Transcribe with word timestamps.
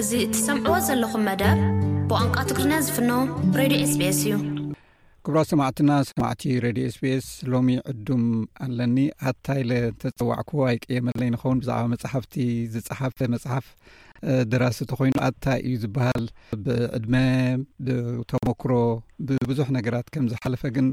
እዚ 0.00 0.10
እትሰምዕዎ 0.24 0.78
ዘለኹም 0.86 1.22
መደብ 1.26 1.58
ብቋንቋ 2.08 2.34
ትግርና 2.48 2.72
ዝፍኖ 2.86 3.10
ሬድዮ 3.58 3.78
ስቤኤስ 3.92 4.18
እዩ 4.22 4.32
ክብራ 5.26 5.38
ሰማዕትና 5.50 5.92
ሰማዕቲ 6.08 6.42
ሬድዮ 6.64 6.84
ስቢስ 6.96 7.26
ሎሚ 7.52 7.68
ዕዱም 7.92 8.24
ኣለኒ 8.64 8.96
ኣታ 9.30 9.46
ኢለ 9.62 9.72
ንተፀዋዕክዎ 9.94 10.60
ኣይቀየመለይንከውን 10.72 11.60
ብዛዕባ 11.62 11.86
መፅሓፍቲ 11.94 12.34
ዝፀሓፈ 12.74 13.16
መፅሓፍ 13.34 13.68
ድራሲቲ 14.54 14.90
ኮይኑ 15.00 15.16
ኣታይ 15.28 15.58
እዩ 15.68 15.74
ዝበሃል 15.84 16.26
ብዕድመ 16.66 17.14
ብተሞክሮ 17.86 18.72
ብብዙሕ 19.30 19.68
ነገራት 19.78 20.08
ከም 20.16 20.28
ዝሓለፈ 20.34 20.64
ግን 20.76 20.88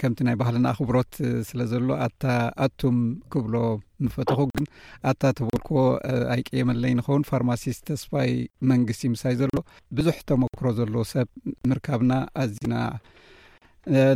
ከምቲ 0.00 0.18
ናይ 0.26 0.34
ባህልና 0.40 0.66
ኣኽብሮት 0.72 1.12
ስለ 1.46 1.60
ዘሎ 1.70 1.88
ኣታ 2.04 2.24
ኣቱም 2.64 2.98
ክብሎ 3.32 3.54
ምፈትኩ 4.04 4.40
ግን 4.52 4.66
ኣታ 5.10 5.22
ተበልክዎ 5.38 5.78
ኣይቀየመለ 6.34 6.82
ንኸውን 6.98 7.26
ፋርማሲስ 7.30 7.76
ተስፋይ 7.88 8.30
መንግስቲ 8.70 9.02
ምሳይ 9.14 9.34
ዘሎ 9.40 9.52
ብዙሕ 9.98 10.16
ተመክሮ 10.30 10.66
ዘሎ 10.78 10.94
ሰብ 11.12 11.28
ምርካብና 11.70 12.12
ኣዝና 12.42 12.74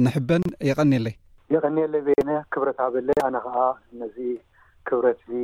ንሕበን 0.05 0.45
የቀኒየለይ 0.69 1.17
የቀኒየለይ 1.57 2.03
ቤኒ 2.09 2.31
ክብረት 2.55 2.79
ኣበለ 2.87 3.09
ኣነ 3.27 3.37
ከዓ 3.47 3.59
ነዚ 4.03 4.17
ክብረት 4.91 5.21
እዚ 5.29 5.35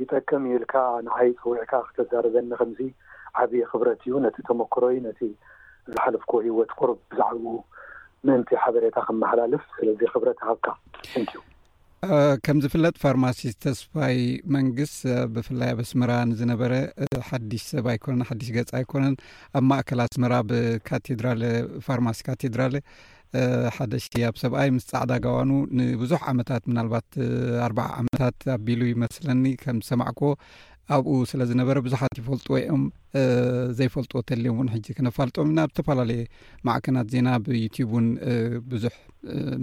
ይጠቅም 0.00 0.44
ዩልካ 0.54 0.74
ንሃይ 1.08 1.30
ፅዊዕካ 1.42 1.72
ክተዘርበኒ 1.88 2.50
ከምዚ 2.62 2.80
ዓብይ 3.42 3.62
ክብረት 3.72 4.00
እዩ 4.08 4.14
ነቲ 4.26 4.36
ተመክሮ 4.50 4.82
ዩ 4.96 5.00
ነቲ 5.08 5.20
ዝሓለፍኮ 5.92 6.32
ሂወት 6.46 6.70
ቁርብ 6.80 6.98
ብዛዕባኡ 7.12 7.56
ንቲ 8.40 8.50
ሓበሬታ 8.62 8.98
ክመሃላልፍ 9.08 9.62
ስለዚ 9.76 10.00
ክብረት 10.14 10.40
ሃብካዩ 10.48 11.28
ከም 12.44 12.56
ዝፍለጥ 12.62 12.94
ፋርማሲ 13.02 13.38
ዝተስፋይ 13.52 14.18
መንግስት 14.56 14.98
ብፍላይ 15.34 15.70
ኣብ 15.74 15.78
ኣስመራ 15.84 16.12
ንዝነበረ 16.30 16.72
ሓዱሽ 17.28 17.62
ሰብ 17.70 17.86
ኣይኮነን 17.92 18.26
ሓድሽ 18.28 18.48
ገፃ 18.56 18.70
ኣይኮነን 18.80 19.14
ኣብ 19.58 19.64
ማእከል 19.70 20.00
ኣስመራ 20.06 20.34
ብካቴድራለ 20.50 21.42
ፋርማሲ 21.86 22.20
ካቴድራለ 22.28 22.74
ሓደሺ 23.76 24.04
ኣብ 24.28 24.36
ሰብኣይ 24.44 24.68
ምስ 24.76 24.86
ፃዕዳ 24.92 25.12
ጋዋኑ 25.26 25.50
ንብዙሕ 25.78 26.22
ዓመታት 26.32 26.62
ምናልባት 26.70 27.08
ኣርባዓ 27.66 27.88
ዓመታት 28.02 28.38
ኣቢሉ 28.56 28.82
ይመስለኒ 28.94 29.44
ከም 29.64 29.78
ዝሰማዕኮ 29.84 30.20
ኣብኡ 30.94 31.12
ስለ 31.30 31.40
ዝነበረ 31.50 31.76
ብዙሓት 31.86 32.16
ይፈልጥዎ 32.20 32.54
እዮም 32.60 32.82
ዘይፈልጥዎ 33.78 34.18
ተልዮም 34.28 34.56
ውን 34.60 34.68
ሕጂ 34.74 34.86
ክነፋልጦም 34.98 35.48
ኢና 35.52 35.60
ዝተፈላለየ 35.70 36.20
ማዕክናት 36.66 37.06
ዜና 37.14 37.28
ብዩብን 37.46 38.06
ብዙሕ 38.72 38.94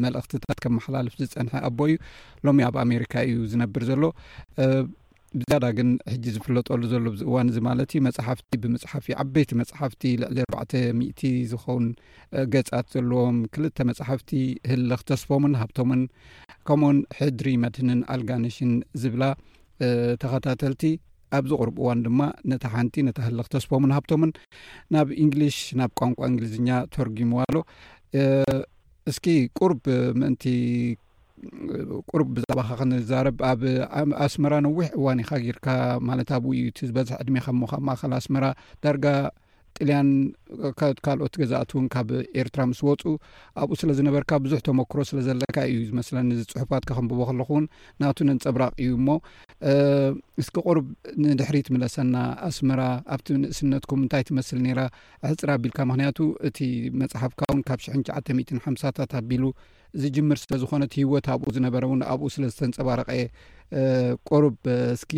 መልእኽትታት 0.05 0.59
ከምመሓላልፍ 0.63 1.15
ዝፀንሐ 1.21 1.53
ኣቦ 1.67 1.79
እዩ 1.91 1.95
ሎሚ 2.47 2.59
ኣብ 2.69 2.77
ኣሜሪካ 2.85 3.13
እዩ 3.29 3.39
ዝነብር 3.53 3.85
ዘሎ 3.91 4.03
ብዝዳ 5.37 5.63
ግን 5.77 5.87
ሕጂ 6.13 6.25
ዝፍለጠሉ 6.33 6.81
ዘሎ 6.93 7.05
ብዚእዋን 7.13 7.47
እዚ 7.51 7.55
ማለት 7.67 7.93
እዩ 7.93 7.99
መፅሓፍቲ 8.07 8.51
ብመፅሓፍእ 8.63 9.15
ዓበይቲ 9.21 9.51
መፅሓፍቲ 9.61 10.03
ልዕሊ 10.23 10.39
4ዕ00 10.57 11.31
ዝኸውን 11.51 11.85
ገፃት 12.55 12.85
ዘለዎም 12.95 13.37
ክልተ 13.55 13.77
መፅሓፍቲ 13.91 14.29
ህሊ 14.71 14.89
ክተስፎምን 15.03 15.55
ሃብቶምን 15.61 16.03
ከምኡኡን 16.69 16.99
ሕድሪ 17.21 17.55
መድህንን 17.63 18.01
ኣልጋነሽን 18.15 18.71
ዝብላ 19.03 19.23
ተኸታተልቲ 20.23 20.83
ኣብዚ 21.37 21.51
ቅርቢ 21.61 21.75
እዋን 21.83 21.99
ድማ 22.05 22.19
ነቲ 22.51 22.63
ሓንቲ 22.73 22.95
ነታህለኽተስፖምን 23.07 23.93
ሃብቶምን 23.97 24.31
ናብ 24.93 25.07
እንግሊሽ 25.23 25.57
ናብ 25.79 25.91
ቋንቋ 25.99 26.19
እንግሊዝኛ 26.31 26.69
ተወርጊምዋሎ 26.93 27.57
እስኪ 29.11 29.25
ቁርብ 29.59 29.81
ምእንቲ 30.19 30.43
ቁርብ 32.09 32.27
ብዛባኻ 32.35 32.69
ክንዛረብ 32.79 33.37
ኣብ 33.51 33.63
ኣስመራ 34.25 34.53
ነዊሕ 34.65 34.85
እዋን 34.97 35.21
ይካ 35.23 35.31
ጊርካ 35.45 35.67
ማለት 36.09 36.29
ኣብኡ 36.37 36.51
ዩ 36.59 36.63
ቲ 36.77 36.81
ዝበዝሕ 36.89 37.15
ዕድሜ 37.23 37.35
ከሞከብ 37.45 37.81
ማእከል 37.87 38.13
ኣስመራ 38.19 38.45
ዳርጋ 38.85 39.05
ጥልያን 39.77 40.07
ካልኦት 41.05 41.33
ገዛእት 41.41 41.69
እውን 41.75 41.85
ካብ 41.93 42.09
ኤርትራ 42.41 42.61
ምስ 42.69 42.79
ወፁ 42.87 43.01
ኣብኡ 43.61 43.75
ስለ 43.81 43.89
ዝነበርካ 43.97 44.31
ብዙሕ 44.45 44.59
ተመክሮ 44.67 44.99
ስለዘለካ 45.09 45.55
እዩ 45.75 45.79
መስለ 45.99 46.15
ዚ 46.39 46.43
ፅሑፋት 46.53 46.83
ካከንብቦ 46.89 47.19
ከለኹ 47.29 47.49
ውን 47.57 47.65
ናቱ 48.03 48.17
ነንፀብራቕ 48.29 48.73
እዩ 48.83 48.91
እሞ 48.99 49.07
እስኪ 50.43 50.53
ቁርብ 50.67 50.87
ንድሕሪትምለሰና 51.29 52.15
ኣስምራ 52.49 52.81
ኣብቲ 53.15 53.27
ንእስነትኩም 53.43 54.01
እንታይ 54.05 54.25
ትመስል 54.29 54.59
ነራ 54.67 54.79
ሕፅር 55.29 55.51
ኣቢልካ 55.55 55.79
ምክንያቱ 55.91 56.19
እቲ 56.49 56.59
መፅሓፍካ 57.03 57.41
እውን 57.53 57.63
ካብ 57.69 57.81
ሽ9ሓ0ታት 57.85 59.11
ኣቢሉ 59.21 59.43
ዝጅምር 60.03 60.37
ስለ 60.43 60.53
ዝኮነት 60.61 60.93
ሂወት 61.01 61.25
ኣብኡ 61.33 61.47
ዝነበረ 61.57 61.83
እውን 61.89 62.01
ኣብኡ 62.13 62.27
ስለዝተንፀባረቀየ 62.35 63.23
ቁርብ 64.29 64.55
እስኪ 64.95 65.11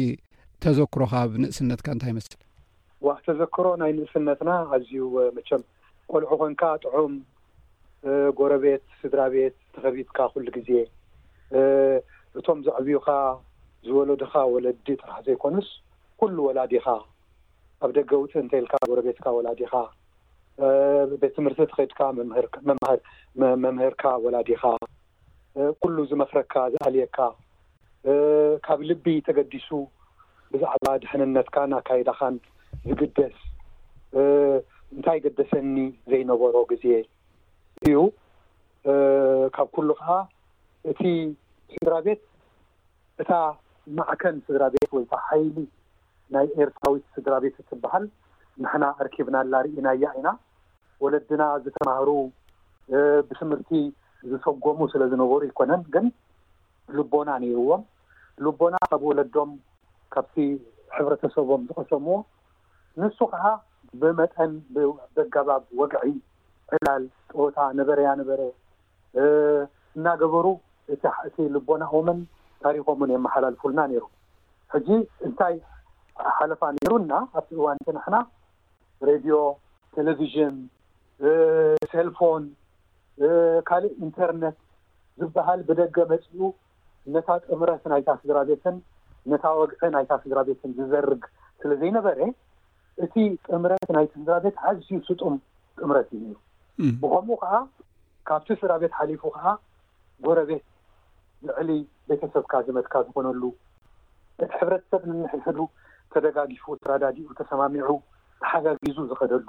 ተዘክሮ 0.64 1.02
ካብ 1.14 1.32
ንእስነትካ 1.44 1.88
እንታይ 1.96 2.12
ይመስል 2.14 2.36
ዋ 3.06 3.14
ተዘክሮ 3.26 3.66
ናይ 3.80 3.92
ንእስነትና 3.98 4.52
ኣዝዩ 4.76 4.94
መቸም 5.38 5.62
ቆልዑ 6.12 6.30
ኮንካ 6.42 6.62
ጥዑም 6.84 7.14
ጎረቤት 8.38 8.84
ስድራ 9.02 9.22
ቤት 9.34 9.56
ተኸቢድካ 9.76 10.18
ኩሉ 10.34 10.46
ግዜ 10.56 10.70
እቶም 12.40 12.60
ዛዕብዩካ 12.68 13.10
ዝበለድካ 13.88 14.34
ወለዲ 14.54 14.88
ጥራሕ 15.02 15.18
ዘይኮኑስ 15.28 15.70
ኩሉ 16.22 16.36
ወላዲካ 16.48 16.88
ኣብ 17.84 17.92
ደገ 17.98 18.12
ውፅ 18.24 18.34
እንተይልካ 18.44 18.74
ጎረቤትካ 18.90 19.26
ወላዲካ 19.38 19.74
ቤት 21.22 21.34
ትምህርቲ 21.38 21.60
ተኸድካ 21.72 22.02
መምህርካ 23.66 24.04
ወላዲካ 24.26 24.64
ኩሉ 25.82 25.96
ዝመክረካ 26.12 26.54
ዝኣልየካ 26.74 27.18
ካብ 28.66 28.80
ልቢ 28.90 29.06
ተገዲሱ 29.28 29.70
ብዛዕባ 30.54 30.88
ድሕንነትካ 31.04 31.56
ኣካይዳካን 31.82 32.36
ዝግደስ 32.90 33.36
እንታይ 34.96 35.18
ገደሰኒ 35.26 35.78
ዘይነበሮ 36.12 36.56
ግዜ 36.72 36.86
እዩ 37.88 37.96
ካብ 39.56 39.68
ኩሉ 39.76 39.90
ከዓ 40.02 40.10
እቲ 40.92 41.02
ስድራ 41.76 41.94
ቤት 42.06 42.22
እታ 43.22 43.32
ማዕከን 44.00 44.36
ስድራ 44.48 44.64
ቤት 44.76 44.90
ወይ 44.98 45.06
ከ 45.12 45.16
ሓይሊ 45.28 45.58
ናይ 46.36 46.46
ኤርትራዊት 46.64 47.06
ስድራ 47.16 47.34
ቤት 47.44 47.56
እትበሃል 47.64 48.06
ንሕና 48.64 48.84
ኣርኪብና 49.02 49.38
ላርኢና 49.52 49.88
ያ 50.04 50.12
ኢና 50.20 50.30
ወለድና 51.04 51.44
ዝተባህሩ 51.66 52.10
ብትምህርቲ 53.30 53.72
ዝሰጎሙ 54.32 54.78
ስለ 54.94 55.04
ዝነበሩ 55.12 55.42
ይኮነን 55.50 55.82
ግን 55.96 56.06
ልቦና 56.98 57.30
ነይርዎም 57.44 57.84
ልቦና 58.46 58.76
ካብ 58.92 59.04
ወለዶም 59.10 59.52
ካብቲ 60.14 60.36
ሕብረተሰቦም 60.96 61.62
ዝቀሰምዎ 61.70 62.16
ንሱ 63.02 63.18
ከዓ 63.32 63.46
ብመጠን 64.02 64.52
ብደጋባብ 64.76 65.64
ወግዒ 65.80 66.10
ዕላል 66.76 67.04
ጦወታ 67.32 67.58
ነበረያ 67.80 68.10
ነበረ 68.22 68.42
እናገበሩ 69.98 70.46
እቲ 70.94 71.04
እቲ 71.28 71.38
ልቦናኦምን 71.56 72.20
ታሪኮምን 72.66 73.10
የመሓላልፉልና 73.14 73.82
ነይሩ 73.92 74.04
ሕጂ 74.74 74.88
እንታይ 75.28 75.56
ሓለፋ 76.38 76.62
ነይሩና 76.78 77.14
ኣብቲ 77.40 77.50
እዋን 77.60 77.80
ትንሕና 77.88 78.18
ሬድዮ 79.10 79.38
ቴሌቭዥን 79.96 80.56
ሴልፎን 81.92 82.44
ካልእ 83.70 83.94
ኢንተርነት 84.06 84.58
ዝበሃል 85.22 85.60
ብደገ 85.68 85.96
መፅኡ 86.12 86.38
ነታ 87.16 87.28
ጥምረት 87.48 87.84
ናይታ 87.92 88.10
ስድራ 88.22 88.38
ቤትን 88.50 88.76
ነታ 89.32 89.46
ወግዒ 89.60 89.82
ናይታ 89.96 90.14
ስድራ 90.24 90.40
ቤትን 90.50 90.72
ዝዘርግ 90.80 91.24
ስለዘይነበረ 91.62 92.20
እቲ 93.04 93.16
ጥምረት 93.48 93.90
ናይቲ 93.96 94.14
ስራ 94.28 94.36
ቤት 94.44 94.58
ሓዝዩ 94.64 94.90
ስጡም 95.08 95.34
ጥምረት 95.80 96.10
እዩ 96.18 96.26
እዩ 96.84 96.92
ብከምኡ 97.02 97.38
ከዓ 97.44 97.56
ካብቲ 98.28 98.48
ስድራቤት 98.60 98.94
ሓሊፉ 99.00 99.22
ከዓ 99.36 99.46
ጎረቤት 100.26 100.64
ልዕሊ 101.48 101.70
ቤተሰብካ 102.10 102.54
ዝመድካ 102.68 102.94
ዝኮነሉ 103.08 103.42
እቲ 104.44 104.50
ሕብረተሰብ 104.62 105.02
እንሕሕዱ 105.14 105.60
ተደጋጊፉ 106.14 106.66
ተረዳዲኡ 106.84 107.28
ተሰማሚዑ 107.40 107.90
ተሓጋጊዙ 108.42 108.98
ዝኸደሉ 109.12 109.48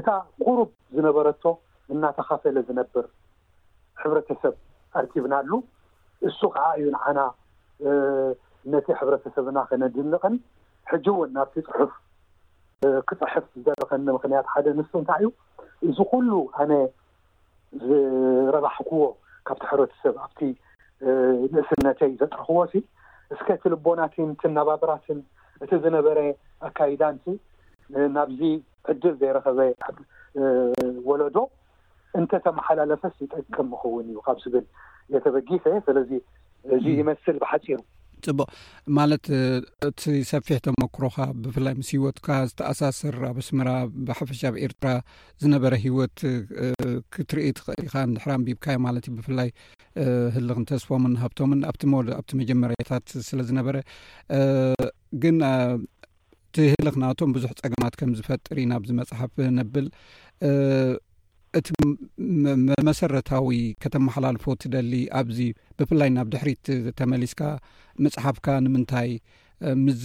እታ 0.00 0.08
ቅሩብ 0.44 0.70
ዝነበረቶ 0.96 1.42
እናተኸፈለ 1.94 2.56
ዝነብር 2.68 3.06
ሕብረተሰብ 4.02 4.54
ኣርኪብና 5.00 5.34
ሉ 5.50 5.54
እሱ 6.28 6.38
ከዓ 6.54 6.66
እዩ 6.78 6.86
ንዓና 6.96 7.20
ነቲ 8.72 8.86
ሕብረተሰብና 9.00 9.58
ክነድንቅን 9.70 10.34
ሕጂ 10.92 11.06
እውን 11.14 11.30
ናብቲ 11.36 11.56
ፅሑፍ 11.68 11.92
ክፅሕፍ 13.08 13.44
ዝደረከኒ 13.58 14.04
ምክንያት 14.16 14.46
ሓደ 14.52 14.66
ንስ 14.78 14.90
እንታይ 15.00 15.20
እዩ 15.24 15.28
እዚ 15.88 15.98
ኩሉ 16.12 16.28
ኣነ 16.62 16.72
ዝረባሕክዎ 17.84 19.02
ካብቲ 19.48 19.62
ሕብረተሰብ 19.70 20.14
ኣብቲ 20.24 20.40
ንእስነተይ 21.54 22.12
ዘጥረክዎ 22.20 22.58
ሲ 22.72 22.82
እስከ 23.34 23.46
ትልቦናትን 23.62 24.28
ትናባብራትን 24.42 25.18
እቲ 25.64 25.70
ዝነበረ 25.84 26.18
ኣካይዳንሲ 26.68 27.26
ናብዚ 28.16 28.40
ዕድል 28.92 29.14
ዘይረከበ 29.22 29.58
ወለዶ 31.10 31.36
እንተተመሓላለፈስ 32.20 33.14
ይጠቅም 33.24 33.68
ይኸውን 33.76 34.06
እዩ 34.12 34.18
ካብ 34.26 34.38
ዝብል 34.44 34.66
የተበጊፈ 35.14 35.64
ስለዚ 35.86 36.10
እዚ 36.76 36.84
ይመስል 37.00 37.36
ብሓፂሩ 37.42 37.78
ፅቡቅ 38.26 38.46
ማለት 38.98 39.24
እቲ 39.88 40.00
ሰፊሕ 40.32 40.56
ተመክሮኻ 40.66 41.16
ብፍላይ 41.44 41.74
ምስ 41.78 41.88
ሂወትካ 41.96 42.26
ዝተኣሳሰር 42.50 43.14
ኣብ 43.30 43.36
ኣስምራ 43.42 43.68
ብሓፈሻ 44.08 44.40
ብ 44.54 44.60
ኤርትራ 44.66 44.86
ዝነበረ 45.42 45.72
ሂወት 45.84 46.16
ክትርኢ 47.14 47.46
ትኽእል 47.58 47.84
ኢኻ 47.88 47.94
ንድሕራን 48.10 48.44
ቢብካዮ 48.48 48.78
ማለት 48.86 49.06
ዩ 49.10 49.12
ብፍላይ 49.18 49.48
ህልኽንተስፎምን 50.36 51.14
ሃብቶምን 51.22 51.62
ኣቲ 51.70 51.80
ሞኣብቲ 51.94 52.30
መጀመርያታት 52.42 53.06
ስለ 53.28 53.38
ዝነበረ 53.50 53.76
ግን 55.24 55.38
እቲ 56.46 56.56
ህልኽናቶም 56.72 57.30
ብዙሕ 57.36 57.50
ፀገማት 57.62 57.94
ከም 58.00 58.10
ዝፈጥር 58.20 58.56
ዩ 58.62 58.66
ናብዝመፅሓፍ 58.72 59.34
ነብል 59.60 59.86
እቲ 61.58 61.70
መሰረታዊ 62.88 63.48
ከተመሓላልፎ 63.82 64.44
እትደሊ 64.56 64.92
ኣብዚ 65.20 65.38
ብፍላይ 65.78 66.10
ናብ 66.14 66.28
ድሕሪት 66.34 66.66
ተመሊስካ 66.98 67.40
መፅሓፍካ 68.04 68.46
ንምንታይ 68.66 69.10
ምዝ 69.84 70.04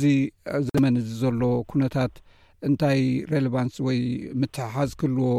ዘመን 0.70 0.96
እዚ 1.02 1.10
ዘሎ 1.22 1.42
ኩነታት 1.72 2.14
እንታይ 2.70 3.00
ሬሌቫንስ 3.34 3.76
ወይ 3.88 4.00
ምትሕሓዝ 4.42 4.92
ክህልዎ 5.02 5.30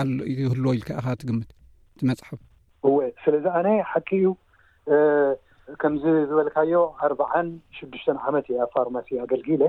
ኣይህልዎ 0.00 0.72
ኢልካ 0.78 0.90
ኢኻ 1.00 1.08
ትግምት 1.22 1.48
ቲ 2.00 2.08
መፅሓፍ 2.10 2.40
እወ 2.90 2.96
ስለዚ 3.24 3.46
ኣነ 3.60 3.68
ሓቂ 3.92 4.08
እዩ 4.20 4.28
ከምዚ 5.82 6.04
ዝበልካዮ 6.30 6.72
ኣርባዓን 7.06 7.48
ሽዱሽተን 7.76 8.18
ዓመት 8.28 8.46
እዩ 8.52 8.58
ኣብ 8.66 8.70
ፋርማሲ 8.76 9.08
ኣገልጊኢለ 9.26 9.64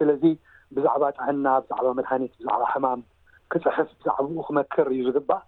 ስለዚ 0.00 0.22
ብዛዕባ 0.76 1.04
ጥሕና 1.18 1.46
ብዛዕባ 1.64 1.88
መድሃኒት 2.00 2.32
ብዛዕባ 2.40 2.62
ሕማም 2.74 3.00
ክፅሕፍ 3.52 3.88
ብዛዕባኡ 4.00 4.38
ክመክር 4.48 4.86
እዩ 4.94 5.02
ዝግባእ 5.16 5.44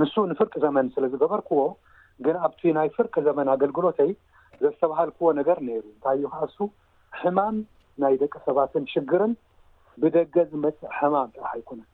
ንሱ 0.00 0.14
ንፍርቂ 0.30 0.52
ዘመን 0.64 0.86
ስለ 0.94 1.04
ዝገበርክዎ 1.12 1.60
ግን 2.24 2.36
ኣብቲ 2.46 2.60
ናይ 2.76 2.88
ፍርቂ 2.96 3.14
ዘመን 3.28 3.46
ኣገልግሎተይ 3.54 4.10
ዘስተባሃልክዎ 4.62 5.26
ነገር 5.40 5.58
ነይሩ 5.68 5.84
እንታይ 5.94 6.16
እዩ 6.18 6.26
ከዓ 6.32 6.42
እሱ 6.48 6.58
ሕማም 7.20 7.56
ናይ 8.02 8.14
ደቂ 8.22 8.34
ሰባትን 8.46 8.84
ሽግርን 8.92 9.32
ብደገ 10.02 10.34
ዝመፅእ 10.52 10.92
ሕማም 10.98 11.28
ጥራሕ 11.36 11.50
ኣይኮነን 11.56 11.88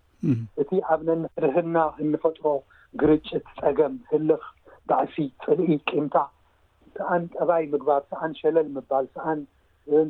እቲ 0.63 0.71
ኣብ 0.93 1.01
ነንፍርህና 1.09 1.77
እንፈጥሮ 2.05 2.47
ግርጭት 3.03 3.45
ፀገም 3.61 3.95
ህልኽ 4.11 4.43
ባዕሲ 4.91 5.17
ፍልኢ 5.45 5.71
ቂምታ 5.91 6.17
ሰዓን 6.99 7.23
ጠባይ 7.37 7.65
ምግባር 7.73 8.01
ሰዓን 8.13 8.31
ሸለል 8.43 8.69
ምባል 8.77 9.07
ሰዓን 9.17 9.41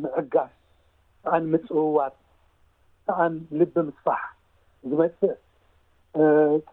ምዕጋስ 0.05 0.53
ሰዓን 1.25 1.43
ምፅውዋት 1.53 2.15
ሰዓን 3.09 3.35
ልቢ 3.61 3.75
ምስፋሕ 3.89 4.23
ዝመፅእ 4.89 5.33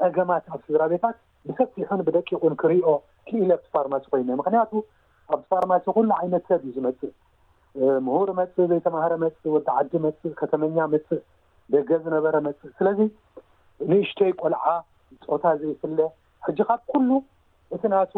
ፀገማት 0.01 0.45
ኣብ 0.55 0.61
ስድራ 0.65 0.83
ቤታት 0.93 1.17
ብሰፊሑን 1.47 2.01
ብደቂቁን 2.07 2.53
ክሪዮ 2.61 2.85
ክኢለ 3.27 3.49
ብቲ 3.59 3.67
ፋርማሲ 3.75 4.03
ኮይኑ 4.13 4.29
ምክንያቱ 4.41 4.71
ኣብቲ 5.33 5.45
ፋርማሲ 5.53 5.85
ኩሉ 5.97 6.09
ዓይነት 6.19 6.43
ሰብ 6.49 6.61
እዩ 6.67 6.73
ዝመፅእ 6.77 7.13
ምሁር 8.07 8.29
መፅእ 8.39 8.67
ዘይተማሃረ 8.71 9.13
መፅእ 9.25 9.51
ወዲ 9.55 9.67
ዓዲ 9.79 9.91
መፅእ 10.07 10.33
ከተመኛ 10.41 10.77
መፅእ 10.93 11.21
ደገ 11.73 11.89
ዝነበረ 12.03 12.35
መፅእ 12.47 12.71
ስለዚ 12.77 12.99
ንእሽተይ 13.91 14.31
ቆልዓ 14.41 14.63
ፆታ 15.27 15.43
ዘይፍለ 15.61 15.99
ሕጂ 16.45 16.59
ካብ 16.69 16.81
ኩሉ 16.91 17.09
እቲ 17.75 17.83
ናቱ 17.93 18.13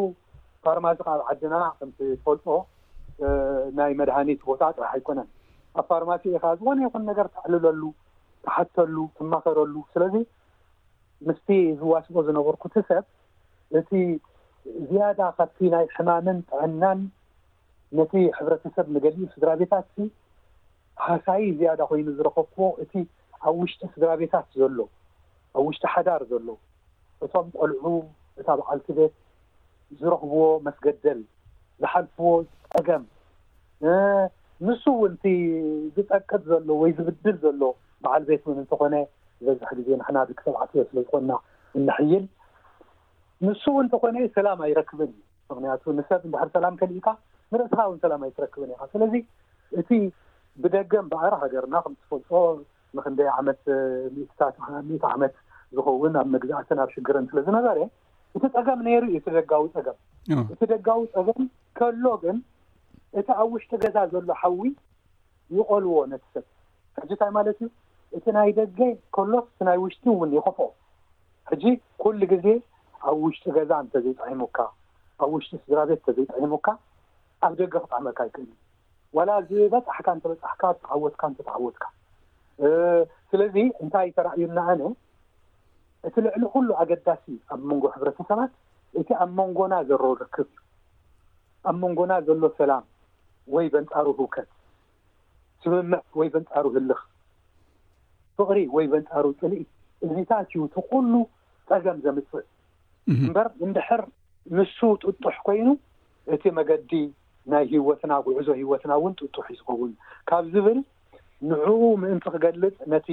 ፋርማሲ 0.65 0.97
ካ 1.07 1.09
ኣብ 1.15 1.21
ዓድና 1.31 1.56
ከምቲትፈልጦ 1.80 2.45
ናይ 3.77 3.91
መድሃኒት 4.00 4.41
ቦታ 4.50 4.62
ጥራሕ 4.75 4.91
ኣይኮነን 4.97 5.27
ኣብ 5.81 5.86
ፋርማሲ 5.91 6.24
ኢካ 6.38 6.45
ዝኮነ 6.59 6.77
ይኹን 6.86 7.03
ነገር 7.12 7.27
ትዕልለሉ 7.36 7.81
ትሓተሉ 8.45 8.97
ትመኸረሉ 9.18 9.75
ስለዚ 9.94 10.15
ምስቲ 11.27 11.47
ዝዋስሞ 11.80 12.15
ዝነበርኩ 12.27 12.63
እቲ 12.69 12.75
ሰብ 12.89 13.03
እቲ 13.80 13.89
ዝያዳ 14.89 15.19
ካብቲ 15.38 15.59
ናይ 15.74 15.86
ሕማምን 15.95 16.38
ጥዕናን 16.50 17.00
ነቲ 18.00 18.13
ሕብረተሰብ 18.38 18.86
ንገሊኡ 18.95 19.25
ስድራ 19.33 19.50
ቤታት 19.62 19.89
ሓሳይ 21.07 21.44
ዝያዳ 21.59 21.80
ኮይኑ 21.89 22.07
ዝረከብክዎ 22.19 22.65
እቲ 22.83 22.94
ኣብ 23.47 23.53
ውሽጢ 23.62 23.81
ስድራ 23.94 24.09
ቤታት 24.21 24.47
ዘሎ 24.62 24.77
ኣብ 25.57 25.62
ውሽጢ 25.68 25.83
ሓዳር 25.94 26.24
ዘሎ 26.31 26.47
እቶም 27.25 27.47
ቆልዑ 27.59 27.86
እታ 28.41 28.47
ብዓልቲ 28.59 28.88
ቤት 29.00 29.13
ዝረኽብዎ 30.00 30.41
መስገደል 30.68 31.19
ዝሓልፍዎ 31.83 32.27
ፀገም 32.74 33.03
ንሱእውን 34.68 35.13
እቲ 35.18 35.25
ዝጠቅጥ 35.95 36.39
ዘሎ 36.51 36.68
ወይ 36.81 36.91
ዝብድል 36.97 37.38
ዘሎ 37.45 37.62
በዓል 38.04 38.24
ቤት 38.30 38.44
እውን 38.48 38.60
እንተኾነ 38.63 38.96
ዝበዛሕ 39.46 39.69
ግዜ 39.80 39.88
ንሕና 40.00 40.18
ብቂ 40.30 40.40
ተብዓትዮ 40.48 40.81
ስለዝኮና 40.90 41.31
እንሕይል 41.80 42.25
ንስው 43.46 43.75
እንተኮነ 43.84 44.16
ሰላም 44.38 44.60
ኣይረክብን 44.68 45.12
እዩ 45.13 45.50
ምክንያቱ 45.51 45.84
ንሰብ 45.98 46.22
ባሕሪ 46.34 46.50
ሰላም 46.57 46.75
ከሊእካ 46.81 47.07
ንርእሳ 47.54 47.78
ውን 47.92 48.00
ሰላም 48.06 48.24
ኣይትረክብን 48.28 48.72
ኢካ 48.74 48.81
ስለዚ 48.94 49.13
እቲ 49.81 49.90
ብደገም 50.63 51.06
በዕሪ 51.12 51.34
ሃገርና 51.44 51.75
ከምትፈልፆ 51.86 52.31
ንክንደይ 52.98 53.30
ዓመት 53.40 53.62
ምእትታት 54.16 54.56
ምኢት 54.90 55.04
ዓመት 55.13 55.34
ዝኸውን 55.78 56.13
ኣብ 56.22 56.28
መግዛእትን 56.36 56.80
ኣብ 56.84 56.90
ሽግርን 56.96 57.25
ስለዝነበረ 57.31 57.78
እቲ 58.38 58.44
ፀገም 58.56 58.80
ነይሩ 58.88 59.04
ዩ 59.13 59.19
እቲ 59.22 59.28
ደጋዊ 59.38 59.66
ፀገም 59.78 59.98
እቲ 60.54 60.62
ደጋዊ 60.74 61.04
ፀገም 61.16 61.42
ከሎ 61.80 62.06
ግን 62.24 62.38
እቲ 63.22 63.28
ኣብ 63.42 63.50
ውሽጢ 63.56 63.74
ገዛ 63.86 63.98
ዘሎ 64.13 64.31
ሓዊ 64.42 64.62
ይቆልዎ 65.57 65.94
ነቲ 66.13 66.24
ሰብ 66.36 66.46
ሕጂንታይ 67.04 67.31
ማለት 67.38 67.57
እዩ 67.66 67.68
እቲ 68.18 68.26
ናይ 68.36 68.52
ደገ 68.60 68.80
ከሎ 69.16 69.34
ናይ 69.68 69.78
ውሽጢ 69.84 70.06
እውን 70.14 70.30
ይኸፍ 70.36 70.58
ሕጂ 71.50 71.64
ኩሉ 72.04 72.20
ግዜ 72.34 72.46
ኣብ 73.10 73.18
ውሽጢ 73.26 73.46
ገዛ 73.58 73.72
እተዘይፃዒሙካ 73.88 74.58
ኣብ 75.24 75.30
ውሽጢ 75.36 75.52
ስድራ 75.64 75.80
ቤት 75.90 76.00
እተዘይጠዒሙካ 76.04 76.68
ኣብ 77.48 77.54
ደገ 77.60 77.74
ክጣዕሚካ 77.84 78.20
ይክእል 78.30 78.50
ዋላ 79.18 79.30
ዝበፃሕካ 79.50 80.08
እንተበፅሕካ 80.16 80.62
ተቃወትካ 80.80 81.22
እተተቃወትካ 81.34 81.84
ስለዚ 83.30 83.56
እንታይ 83.84 84.10
ተራእዩናኣነ 84.18 84.82
እቲ 86.08 86.16
ልዕሊ 86.26 86.44
ኩሉ 86.56 86.68
ኣገዳሲ 86.82 87.26
ኣብ 87.54 87.62
መንጎ 87.70 87.84
ሕብረተሰባት 87.96 88.52
እቲ 89.00 89.10
ኣብ 89.24 89.32
መንጎና 89.40 89.74
ዘረ 89.90 90.04
ርክብ 90.24 90.50
እዩ 90.50 91.70
ኣብ 91.70 91.78
መንጎና 91.84 92.12
ዘሎ 92.28 92.44
ሰላም 92.62 92.84
ወይ 93.56 93.66
በንፃሩ 93.74 94.06
ህውከት 94.20 94.50
ስምምዕ 95.62 96.00
ወይ 96.20 96.28
በንፃሩ 96.34 96.66
ህልኽ 96.76 97.00
ፍቅሪ 98.39 98.59
ወይ 98.75 98.86
በንፃሩ 98.94 99.25
ፅልኢ 99.41 99.62
እዚታት 100.07 100.50
ዩ 100.56 100.59
እቲ 100.69 100.83
ኩሉ 100.89 101.13
ፀገም 101.69 101.97
ዘምፅእ 102.06 102.45
እምበር 103.13 103.47
እንድሕር 103.65 104.01
ንሱ 104.57 104.80
ጥጡሕ 105.03 105.36
ኮይኑ 105.47 105.68
እቲ 106.36 106.44
መገዲ 106.59 106.91
ናይ 107.51 107.65
ሂወትና 107.74 108.13
ጉዕዞ 108.27 108.47
ሂይወትና 108.59 108.91
እውን 109.00 109.13
ጥጡሕ 109.19 109.47
ዝኸውን 109.59 109.91
ካብ 110.30 110.45
ዝብል 110.53 110.80
ንዕኡ 111.50 111.69
ምእንቲ 112.03 112.25
ክገልጽ 112.36 112.75
ነቲ 112.93 113.08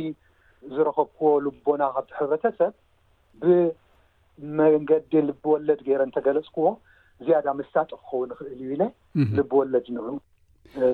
ዝረከብክዎ 0.74 1.28
ልቦና 1.46 1.82
ካብቲ 1.94 2.10
ሕብረተሰብ 2.18 2.72
ብመንገዲ 3.42 5.12
ልብወለድ 5.28 5.80
ገይረ 5.88 6.00
እንተገለፅክዎ 6.08 6.66
ዝያዳ 7.26 7.46
መሳጢ 7.60 7.90
ክኸውን 8.00 8.28
ንክእል 8.32 8.50
እዩ 8.64 8.68
ኢለ 8.74 8.82
ልብወለድ 9.36 9.86
ንዑኡ 9.96 10.16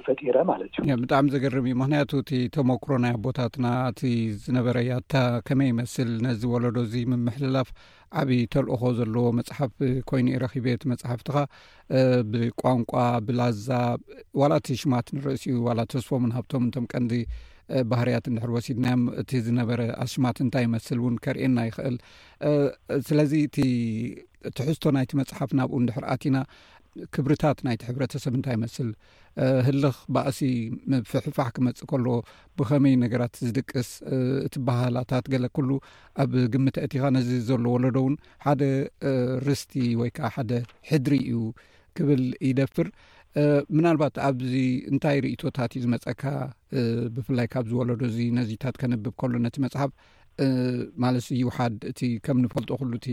ፈጢረ 0.06 0.36
ማለት 0.50 0.72
እዩብጣዕሚ 0.84 1.26
ዘገርም 1.34 1.64
እዩ 1.68 1.74
ምክንያቱ 1.82 2.10
እቲ 2.22 2.30
ተመክሮናይ 2.56 3.14
ቦታትና 3.24 3.66
እቲ 3.92 4.02
ዝነበረ 4.44 4.76
ያታ 4.90 5.14
ከመይ 5.48 5.68
ይመስል 5.72 6.10
ነዚ 6.26 6.40
ወለዶእዚ 6.54 6.94
ምምሕልላፍ 7.12 7.68
ዓብዪ 8.20 8.40
ተልእኾ 8.54 8.82
ዘለዎ 8.98 9.26
መፅሓፍ 9.38 9.70
ኮይኑ 10.10 10.26
ዩ 10.34 10.38
ረኪቤት 10.44 10.82
መፅሓፍትኻ 10.92 11.36
ብቋንቋ 12.32 12.92
ብላዛ 13.28 13.68
ዋላ 14.42 14.52
እቲ 14.62 14.68
ሽማት 14.82 15.06
ንርእሲ 15.16 15.44
ዩ 15.54 15.62
ዋላ 15.68 15.80
ተስፎምን 15.94 16.34
ሃብቶምንቶም 16.38 16.86
ቀንዲ 16.92 17.14
ባህርያት 17.92 18.24
እንድሕር 18.30 18.50
ወሲድናዮም 18.56 19.02
እቲ 19.22 19.30
ዝነበረ 19.46 19.80
ኣሽማት 20.04 20.38
እንታይ 20.44 20.64
ይመስል 20.68 20.98
እውን 21.02 21.16
ከርእየና 21.24 21.58
ይኽእል 21.68 21.96
ስለዚ 23.08 23.32
እትሕዝቶ 24.48 24.84
ናይቲ 24.96 25.12
መፅሓፍ 25.22 25.50
ናብኡ 25.58 25.74
ንድሕር 25.82 26.04
ኣቲና 26.14 26.36
ክብርታት 27.14 27.58
ናይቲ 27.66 27.82
ሕብረተሰብ 27.88 28.32
እንታይ 28.38 28.56
መስል 28.62 28.88
ህልኽ 29.66 29.96
ባእሲ 30.14 30.40
ፍሕፋሕ 31.12 31.48
ክመፅእ 31.56 31.88
ከሎ 31.90 32.06
ብኸመይ 32.58 32.94
ነገራት 33.04 33.34
ዝድቅስ 33.46 33.88
እቲ 34.46 34.54
ባህላታት 34.66 35.24
ገለ 35.34 35.46
ኩሉ 35.58 35.70
ኣብ 36.24 36.32
ግምተእቲኻ 36.54 37.04
ነዚ 37.16 37.30
ዘሎ 37.48 37.64
ወለዶ 37.76 37.96
እውን 38.04 38.14
ሓደ 38.46 38.62
ርስቲ 39.48 39.72
ወይ 40.02 40.12
ከዓ 40.18 40.28
ሓደ 40.36 40.52
ሕድሪ 40.90 41.16
እዩ 41.30 41.40
ክብል 41.98 42.22
ይደፍር 42.48 42.88
ምናልባት 43.76 44.16
ኣብዚ 44.28 44.54
እንታይ 44.92 45.18
ርእቶታት 45.24 45.72
እዩ 45.76 45.82
ዝመፀካ 45.84 46.22
ብፍላይ 47.16 47.46
ካብ 47.52 47.64
ዝወለዶእዚ 47.70 48.18
ነዚታት 48.38 48.74
ከነብብ 48.80 49.06
ከሎ 49.20 49.32
ነቲ 49.44 49.56
መፅሓፍ 49.64 49.92
ማለ 51.02 51.16
ይውሓድ 51.38 51.74
እቲ 51.90 52.00
ከም 52.26 52.38
ንፈልጦ 52.44 52.70
ኩሉ 52.80 52.92
እቲ 53.00 53.08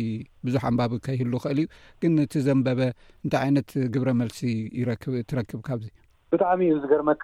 ብዙሕ 0.45 0.63
ኣንባቢ 0.71 0.91
ከይህሉ 1.05 1.33
ክእል 1.43 1.59
እዩ 1.63 1.67
ግን 2.01 2.13
እቲ 2.25 2.33
ዘንበበ 2.45 2.79
እንታይ 3.23 3.41
ዓይነት 3.45 3.69
ግብረ 3.93 4.09
መልሲ 4.21 4.39
ይክብትረክብ 4.81 5.59
ካብዚ 5.67 5.87
ብጣዕሚ 6.33 6.61
እኡ 6.71 6.75
እዚ 6.77 6.85
ገርመካ 6.93 7.23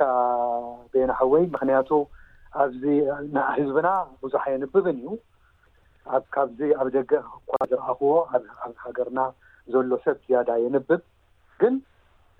ቤና 0.93 1.11
ሕወይ 1.21 1.43
ምክንያቱ 1.55 1.89
ኣብዚ 2.63 2.83
ህዝብና 3.57 3.87
ብዙሓ 4.23 4.43
የንብብን 4.53 4.97
እዩ 5.03 5.07
ካብዚ 6.35 6.59
ኣብ 6.81 6.87
ደገ 6.97 7.11
እኳ 7.39 7.51
ዝረኣኽቦ 7.71 8.11
ኣብ 8.35 8.43
ሃገርና 8.85 9.19
ዘሎ 9.73 9.91
ሰብ 10.05 10.17
ዝያዳ 10.27 10.49
የንብብ 10.63 11.01
ግን 11.61 11.75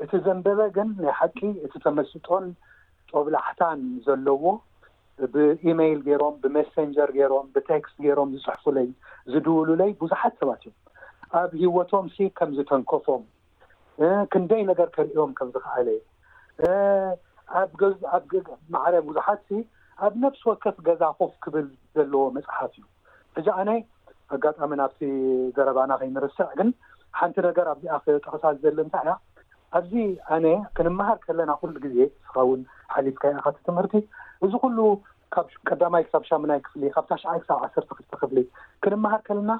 እቲ 0.03 0.12
ዘንበበ 0.27 0.59
ግን 0.75 0.88
ናይ 1.03 1.13
ሓቂ 1.19 1.39
እቲ 1.65 1.74
ተመስጦን 1.85 2.45
ጦብላሕታን 3.12 3.81
ዘለዎ 4.07 4.43
ብኢሜይል 5.34 6.00
ገይሮም 6.07 6.36
ብመሰንጀር 6.43 7.10
ገይሮም 7.17 7.45
ብቴክስ 7.55 7.93
ገይሮም 8.05 8.29
ዝፅሕፍለይ 8.38 8.88
ዝድውሉለይ 9.34 9.91
ብዙሓት 10.01 10.34
ሰባት 10.41 10.63
እዮ 10.67 10.74
ኣብ 11.41 11.51
ሂወቶምሲ 11.62 12.17
ከም 12.38 12.50
ዝተንከፎም 12.57 13.24
ክንደይ 14.31 14.62
ነገር 14.72 14.88
ከሪኦም 14.95 15.31
ከምዝከኣለ 15.38 15.88
መዕረ 18.75 18.93
ብዙሓት 19.07 19.48
ኣብ 20.05 20.13
ነፍሲ 20.24 20.41
ወከፍ 20.50 20.77
ገዛ 20.88 21.03
ኮፍ 21.19 21.34
ክብል 21.43 21.67
ዘለዎ 21.98 22.24
መፅሓፍ 22.38 22.72
እዩ 22.79 22.84
እዚ 23.39 23.48
ኣነ 23.62 23.69
ኣጋጣሚ 24.36 24.72
ናብቲ 24.81 25.00
ዘረባና 25.55 25.91
ከይንርስዕ 26.01 26.48
ግን 26.60 26.69
ሓንቲ 27.19 27.38
ነገር 27.48 27.65
ኣብዚኣ 27.74 27.98
ክጠቕሳት 28.13 28.55
ዘለ 28.63 28.77
እንታ 28.86 28.95
እያ 29.03 29.13
ኣብዚ 29.77 29.93
ኣነ 30.36 30.45
ክንመሃር 30.77 31.17
ከለና 31.25 31.51
ኩሉ 31.62 31.75
ግዜ 31.86 31.98
ንስኸውን 32.12 32.62
ሓዚፍካይኣካት 32.93 33.57
ትምህርቲ 33.67 33.93
እዚ 34.46 34.54
ኩሉ 34.63 34.80
ካብ 35.34 35.48
ቀዳማይ 35.70 36.04
ክሳብ 36.08 36.24
ሻሙናይ 36.30 36.60
ክፍሊ 36.65 36.84
ካብታሸዓይ 36.96 37.39
ክሳብ 37.44 37.60
ዓሰርተ 37.65 37.89
ክተክፍሊ 38.00 38.38
ክንምሃር 38.84 39.22
ከለና 39.27 39.51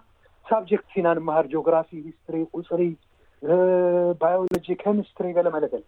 ሳብጀክት 0.50 0.90
ኢናንምሃር 1.02 1.46
ጂኦግራፊ 1.52 1.90
ሂስትሪ 2.08 2.36
ቁፅሪ 2.58 2.82
ባዮሎጂ 4.22 4.66
ሄሚስትሪ 4.86 5.28
በለ 5.38 5.48
መለከል 5.56 5.84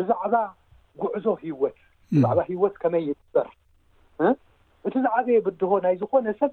ብዛዕባ 0.00 0.34
ጉዕዞ 1.02 1.26
ሂወት 1.42 1.78
ብዛዕባ 2.12 2.38
ሂወት 2.50 2.74
ከመይ 2.84 3.04
ይበር 3.10 3.48
እቲ 4.86 4.94
ዝዓበየ 5.06 5.38
ብድሆ 5.46 5.72
ናይ 5.84 5.94
ዝኮነ 6.02 6.28
ሰብ 6.40 6.52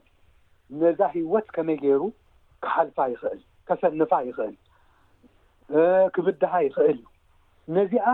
ነዛ 0.81 0.99
ሂወት 1.13 1.47
ከመይ 1.55 1.77
ገይሩ 1.83 2.01
ክሓልፋ 2.63 2.97
ይኽእል 3.13 3.39
ከሰንፋ 3.67 4.11
ይኽእል 4.29 4.55
ክብድሃ 6.15 6.53
ይኽእል 6.67 6.97
እዩ 6.99 7.05
ነዚኣ 7.77 8.05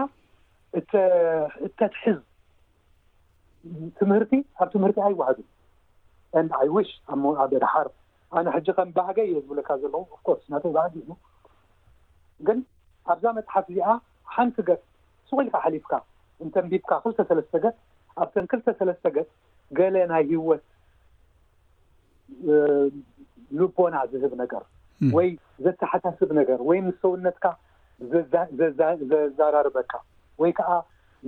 እተትሕዝ 1.68 2.20
ትምህርቲ 4.00 4.32
ኣብ 4.62 4.68
ትምህርቲ 4.74 4.98
ኣይዋህዱ 5.08 5.40
እንድ 6.40 6.52
ኣይዊሽ 6.62 6.90
ኣብሞኣበድሓር 7.14 7.88
ኣነ 8.40 8.46
ሕጂ 8.56 8.68
ከም 8.78 8.90
ባህገ 8.98 9.18
እየ 9.30 9.36
ዝብለካ 9.46 9.70
ዘለዉ 9.82 9.96
ኣ 10.16 10.20
ኮርስ 10.28 10.44
እናተ 10.48 10.66
ባህጊ 10.78 10.94
ዩ 11.10 11.16
ግን 12.48 12.60
ኣብዛ 13.14 13.26
መፅሓፍ 13.38 13.66
እዚኣ 13.74 13.90
ሓንቲ 14.36 14.58
ገፅ 14.70 14.82
ስቁኢልካ 15.30 15.56
ሓሊፍካ 15.66 15.92
እንተንቢብካ 16.44 16.92
ክልተ 17.04 17.20
ሰለስተ 17.32 17.54
ገጽ 17.66 17.78
ኣብቶን 18.24 18.46
ክልተ 18.54 18.68
ሰለስተ 18.80 19.06
ገፅ 19.18 19.30
ገለ 19.80 19.96
ናይ 20.12 20.26
ህወት 20.32 20.64
ልቦና 23.60 23.96
ዝህብ 24.14 24.34
ነገር 24.44 24.64
ወይ 25.16 25.28
ዘተሓሳስብ 25.64 26.30
ነገር 26.40 26.60
ወይ 26.70 26.80
ምስ 26.88 26.96
ሰውነትካ 27.06 27.46
ዘዛራርበካ 29.12 29.92
ወይ 30.42 30.52
ከዓ 30.58 30.72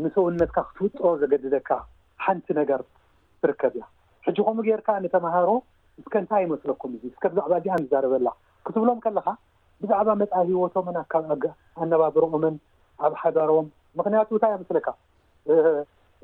ንሰውነትካ 0.03 0.57
ክትውጦ 0.69 0.99
ዘገድደካ 1.21 1.69
ሓንቲ 2.25 2.47
ነገር 2.59 2.81
ትርከብ 3.43 3.73
እያ 3.79 3.85
ሕጂ 4.27 4.37
ከምኡ 4.47 4.61
ጌይርካ 4.67 4.89
ንተምሃሮ 5.03 5.49
እስከ 6.01 6.13
እንታይ 6.23 6.41
ይመስለኩም 6.45 6.91
እዙ 6.97 7.03
እብዛዕባ 7.29 7.51
እዚኣ 7.59 7.75
ዝዛረበላ 7.83 8.29
ክትብሎም 8.65 8.99
ከለካ 9.05 9.27
ብዛዕባ 9.83 10.07
መፃሂወቶምና 10.21 10.97
ካብ 11.13 11.29
ኣነባብሮኦምን 11.85 12.55
ኣብ 13.07 13.13
ሓዳሮም 13.21 13.67
ምክንያቱ 13.99 14.29
እንታይ 14.37 14.53
ኣምስለካ 14.57 14.87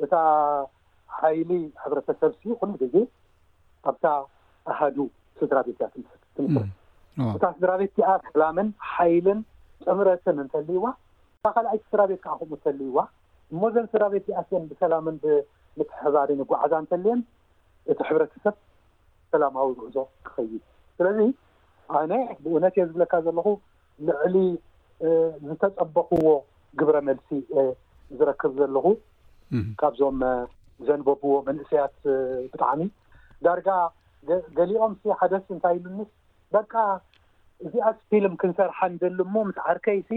እታ 0.05 0.13
ሓይሊ 1.17 1.51
ሕብረተሰብ 1.83 2.31
ኩን 2.61 2.71
ዜ 2.93 2.95
ኣብታ 3.89 4.05
ኣሃዱ 4.73 4.97
ስድራቤት 5.39 5.79
እያ 5.81 5.87
ትምስር 6.37 6.67
እታ 7.37 7.43
ስድራቤት 7.55 7.95
ኣ 8.11 8.13
ሰላምን 8.27 8.67
ሓይልን 8.93 9.39
ጥምረትን 9.85 10.37
እንተልይዋ 10.43 10.85
ካካልኣይ 11.45 11.79
ስድራቤትካ 11.85 12.27
ከምኡ 12.39 12.57
እተልይዋ 12.59 12.99
እሞዞም 13.53 13.85
ስድራቤት 13.91 14.27
ኣስን 14.41 14.63
ብሰላምን 14.69 15.15
ምትሕባሪንጓዓዛ 15.79 16.73
እንተልየን 16.83 17.19
እቲ 17.91 17.99
ሕብረተሰብ 18.09 18.55
ሰላማዊ 19.33 19.69
ምእዞ 19.79 19.95
ክኸይድ 20.25 20.61
ስለዚ 20.97 21.17
ኣነ 21.99 22.11
ብእነት 22.43 22.75
እየ 22.77 22.83
ዝብለካ 22.89 23.13
ዘለኹ 23.25 23.47
ልዕሊ 24.09 24.35
ዝተፀበክዎ 25.47 26.25
ግብረ 26.81 26.95
መልሲ 27.07 27.29
ዝረክብ 28.19 28.51
ዘለኹ 28.59 28.85
ካብዞም 29.81 30.19
ዘንበብዎ 30.87 31.33
መንእሰያት 31.47 31.95
ብጣዕሚ 32.53 32.81
ዳርጋ 33.47 33.69
ገሊኦም 34.57 34.93
ሲ 35.01 35.13
ሓደስ 35.19 35.45
እንታይ 35.55 35.75
ኢሉንስ 35.79 36.09
ደቂ 36.55 36.71
እዚኣት 37.67 37.97
ፊልም 38.11 38.33
ክንሰርሓ 38.41 38.79
ንደል 38.93 39.17
ሞ 39.33 39.43
ምስ 39.47 39.57
ዓርከይሲ 39.71 40.09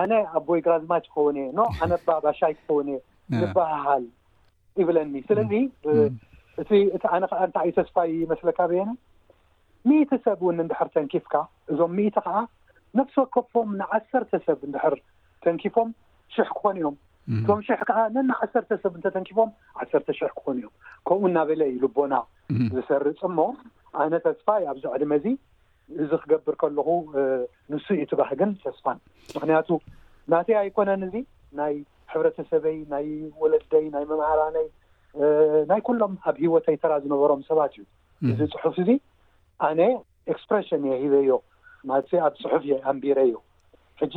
ኣነ 0.00 0.12
ኣቦይ 0.38 0.60
ግራዝማ 0.66 0.92
ትኸውንእ 1.04 1.46
ኖ 1.58 1.62
ኣነባ 1.84 2.08
ባሻይ 2.24 2.52
ትኸውነ 2.58 2.88
እ 2.98 3.00
ዝባሃል 3.40 4.04
ይብለኒ 4.80 5.14
ስለዚ 5.28 5.52
እቲ 6.62 6.70
እቲ 6.96 7.02
ኣነ 7.14 7.24
ከዓ 7.30 7.40
እንታይ 7.48 7.66
ዩ 7.68 7.72
ተስፋ 7.78 7.96
መስለካ 8.32 8.58
በየኒ 8.70 8.90
ሚኢቲ 9.88 10.10
ሰብ 10.26 10.40
እውን 10.44 10.60
እንድሕር 10.64 10.88
ተንኪፍካ 10.94 11.34
እዞም 11.72 11.92
ምኢቲ 11.96 12.16
ከዓ 12.26 12.36
ነፍሲ 12.98 13.16
ወከፎም 13.22 13.70
ንዓሰርተ 13.80 14.32
ሰብ 14.46 14.60
እንድሕር 14.68 14.96
ተንኪፎም 15.44 15.88
ሽሕ 16.36 16.48
ክኾኑ 16.58 16.76
እዮም 16.82 16.96
ቶም 17.46 17.60
ሽሕ 17.66 17.80
ከዓ 17.88 17.98
ነና 18.14 18.30
ዓሰርተ 18.44 18.70
ሰብ 18.84 18.94
እንተተንኪፎም 18.98 19.50
ዓሰርተ 19.82 20.08
ሽሕ 20.20 20.30
ክኾኑ 20.38 20.56
እዮም 20.62 20.74
ከምኡ 21.08 21.28
እናበለ 21.30 21.62
ልቦና 21.82 22.14
ዝሰር 22.76 23.04
ፅሞ 23.20 23.38
ኣነ 24.04 24.12
ተስፋይ 24.26 24.64
ኣብዚዕድመ 24.72 25.12
ዚ 25.24 25.36
እዚ 26.04 26.10
ክገብር 26.22 26.54
ከለኹ 26.62 26.88
ንሱ 27.72 27.86
እዩ 27.96 28.04
ትባህግን 28.12 28.52
ተስፋን 28.64 28.98
ምክንያቱ 29.36 29.68
ናተይ 30.32 30.56
ኣይኮነን 30.62 31.04
እዚ 31.08 31.14
ናይ 31.58 31.74
ሕብረተሰበይ 32.12 32.78
ናይ 32.92 33.06
ወለደይ 33.42 33.86
ናይ 33.94 34.04
መማህራነይ 34.10 34.68
ናይ 35.70 35.80
ኩሎም 35.88 36.14
ኣብ 36.30 36.36
ሂወተይ 36.44 36.76
ተራ 36.82 36.92
ዝነበሮም 37.04 37.40
ሰባት 37.50 37.72
እዩ 37.78 37.84
እዚ 38.32 38.38
ፅሑፍ 38.54 38.76
እዙ 38.82 38.90
ኣነ 39.68 39.80
ኤስፕሬሽን 40.34 40.82
እየ 40.88 40.96
ሂበዮ 41.02 41.30
ማለ 41.90 42.02
ኣብ 42.28 42.34
ፅሑፍ 42.44 42.62
እየ 42.68 42.74
ኣንቢረ 42.92 43.18
ዩ 43.32 43.36
ሕጂ 44.02 44.14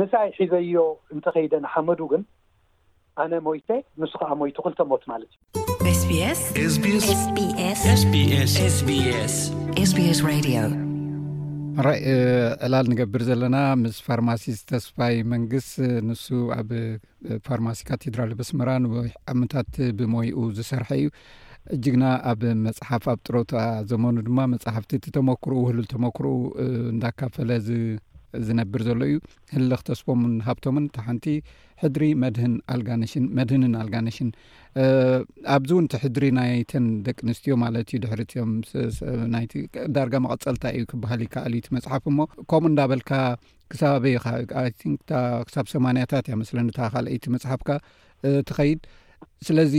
ምሳይ 0.00 0.28
ሒበዮ 0.38 0.74
እንተከይደ 1.14 1.52
ን 1.64 1.70
ሓመዱ 1.74 2.00
ግን 2.12 2.22
ኣነ 3.22 3.32
ሞይቴ 3.46 3.68
ንስ 4.02 4.12
ከዓ 4.20 4.30
ሞይቱ 4.42 4.56
ክልተ 4.66 4.80
ሞት 4.90 5.04
ማለት 5.12 5.32
እዩስስስስስስስስ 5.92 7.24
ራይ 11.86 11.98
ዕላል 12.66 12.86
ንገብር 12.92 13.22
ዘለና 13.26 13.56
ምስ 13.82 13.96
ፋርማሲ 14.06 14.42
ዝተስፋይ 14.58 15.14
መንግስት 15.32 15.72
ንሱ 16.06 16.24
ኣብ 16.56 16.70
ፋርማሲ 17.46 17.78
ካቴድራል 17.90 18.32
በስመራንዕምታት 18.38 19.70
ብሞይኡ 19.98 20.38
ዝሰርሐ 20.56 20.88
እዩ 21.00 21.04
እጅግና 21.76 22.04
ኣብ 22.30 22.42
መፅሓፍ 22.64 23.04
ኣብ 23.12 23.20
ጥሮታ 23.26 23.54
ዘመኑ 23.92 24.16
ድማ 24.28 24.38
መፅሓፍቲ 24.54 24.90
እቲ 25.00 25.06
ተመክርኡ 25.16 25.54
ውህሉል 25.64 25.86
ተመክርኡ 25.94 26.32
እንዳካፈለ 26.94 27.50
ዝነብር 28.46 28.80
ዘሎ 28.88 29.00
እዩ 29.10 29.14
ህሊ 29.54 29.68
ክተስቦምን 29.80 30.32
ሃብቶምን 30.46 30.86
ታሓንቲ 30.96 31.26
ሕድሪ 31.82 32.04
መድህን 32.22 32.54
ኣልጋነሽን 32.74 33.24
መድህንን 33.38 33.74
ኣልጋነሽን 33.82 34.28
ኣብዚ 35.56 35.70
እውን 35.76 35.86
እቲ 35.88 35.94
ሕድሪ 36.04 36.24
ናይተን 36.38 36.86
ደቂ 37.06 37.18
ኣንስትዮ 37.26 37.54
ማለት 37.64 37.88
ዩ 37.94 37.98
ድሕሪትዮምናቲ 38.04 39.52
ዳርጋ 39.96 40.14
መቐፀልታ 40.26 40.64
እዩ 40.78 40.84
ክበሃል 40.92 41.22
ዩ 41.26 41.28
ካኣልዩቲ 41.36 41.68
መፅሓፍ 41.78 42.04
እሞ 42.12 42.18
ከምኡ 42.52 42.70
እናበልካ 42.74 43.12
ክሳበኣ 43.72 44.20
ክሳብ 45.48 45.66
ሰማንያታት 45.74 46.28
ያ 46.32 46.36
መስለኒታ 46.42 46.78
ካልአይቲ 46.94 47.24
መፅሓፍካ 47.36 47.70
ትኸይድ 48.50 48.80
ስለዚ 49.46 49.74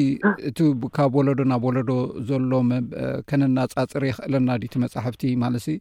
እቲ 0.49 0.59
ካብ 0.95 1.13
ወለዶ 1.17 1.39
ናብ 1.51 1.63
ወለዶ 1.69 1.91
ዘሎ 2.27 2.51
ከነናፃፅረ 3.29 4.03
ይኽእለና 4.11 4.49
ድ 4.61 4.67
ቲ 4.73 4.81
መጻሕፍቲ 4.83 5.23
ማለ 5.43 5.55
ሲ 5.65 5.75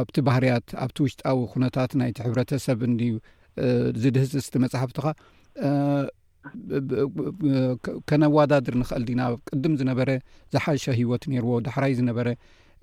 ኣብቲ 0.00 0.16
ባህርያት 0.28 0.68
ኣብቲ 0.84 0.96
ውሽጣዊ 1.06 1.38
ኩነታት 1.54 1.90
ናይቲ 2.00 2.18
ሕብረተሰብ 2.26 2.80
እንዩ 2.88 3.10
ዝድህስስቲ 4.04 4.54
መፅሕፍትኻ 4.64 5.06
ከነዋዳድር 8.10 8.74
ንኽእል 8.80 9.04
ድና 9.10 9.22
ቅድም 9.50 9.74
ዝነበረ 9.80 10.10
ዝሓሸ 10.54 10.84
ሂወት 11.00 11.22
ነርዎ 11.32 11.52
ዳሕራይ 11.68 11.94
ዝነበረ 12.00 12.28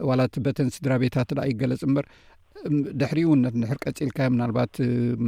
ዋላ 0.10 0.22
እቲ 0.30 0.38
በተን 0.46 0.70
ስድራ 0.76 0.94
ቤታት 1.04 1.30
ዳ 1.38 1.42
ይገለጽ 1.52 1.82
እምበር 1.88 2.06
ድሕሪ 3.02 3.20
እውነት 3.28 3.54
ድሕር 3.62 3.78
ቀፂልካ 3.86 4.18
ምናልባት 4.34 4.74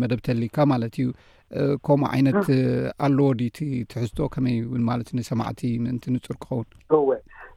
መደብ 0.02 0.20
ተሊካ 0.28 0.58
ማለት 0.72 0.94
እዩ 1.02 1.08
ከምኡ 1.88 2.08
ዓይነት 2.16 2.44
ኣለዎ 3.06 3.28
ዲቲ 3.42 3.60
ትሕዝቶ 3.92 4.20
ከመይ 4.34 4.58
እ 4.78 4.80
ማለት 4.90 5.10
ሰማዕቲ 5.30 5.62
ምእንቲ 5.84 6.06
ንፁር 6.16 6.36
ክኸውን 6.44 6.68
እወ 6.98 7.10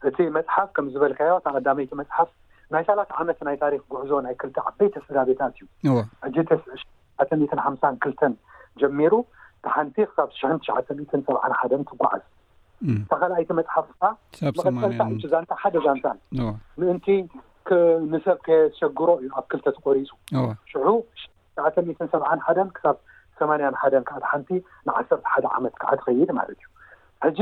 እቲ 0.09 0.17
መፅሓፍ 0.37 0.69
ከምዝበልካዮ 0.75 1.33
ተቀዳመይቲ 1.47 1.91
መፅሓፍ 2.01 2.29
ናይ 2.75 2.83
ሳላስ 2.87 3.09
ዓመት 3.21 3.39
ናይ 3.47 3.55
ታሪክ 3.63 3.81
ጉዕዞ 3.93 4.11
ናይ 4.25 4.33
ክልተ 4.41 4.57
ዓበይተስዳቤታት 4.69 5.53
እዩ 5.61 5.91
ዋ 5.97 6.01
ሕጂ 6.25 6.35
ስሽ 6.63 6.81
ሸዓተ 7.15 7.29
ትን 7.51 7.61
ሓምሳን 7.65 7.95
ክልተን 8.03 8.33
ጀሚሩ 8.81 9.13
ብሓንቲ 9.65 9.97
ክሳብ 10.11 10.29
ሽን 10.39 10.53
ትሸዓተ 10.63 10.87
ትን 11.11 11.21
ሰብዓን 11.27 11.53
ሓደን 11.59 11.83
ትጓዓዝ 11.91 12.23
ተኸላኣይቲ 13.11 13.49
መፅሓፍ 13.61 13.87
ል 14.91 15.29
ዛንታ 15.33 15.51
ሓደ 15.63 15.75
ዛንታ 15.87 16.07
ምእንቲ 16.81 17.07
ንሰብ 18.11 18.37
ከዝሸግሮ 18.47 19.09
እዩ 19.23 19.29
ኣብ 19.39 19.45
ክልተ 19.51 19.65
ትቆሪፁዋ 19.75 20.41
ሽዑ 20.71 20.87
ትሸዓተ 21.31 21.77
ት 21.97 22.01
ሰብን 22.13 22.39
ሓደን 22.47 22.69
ተማያን 23.41 23.75
ሓደ 23.81 23.95
ከዓ 24.09 24.17
ቲ 24.21 24.25
ሓንቲ 24.31 24.49
ንዓሰርተ 24.87 25.23
ሓደ 25.33 25.45
ዓመት 25.57 25.73
ከዓ 25.81 25.91
ትኸይድ 25.99 26.29
ማለት 26.39 26.57
እዩ 26.63 26.67
ሕጂ 27.25 27.39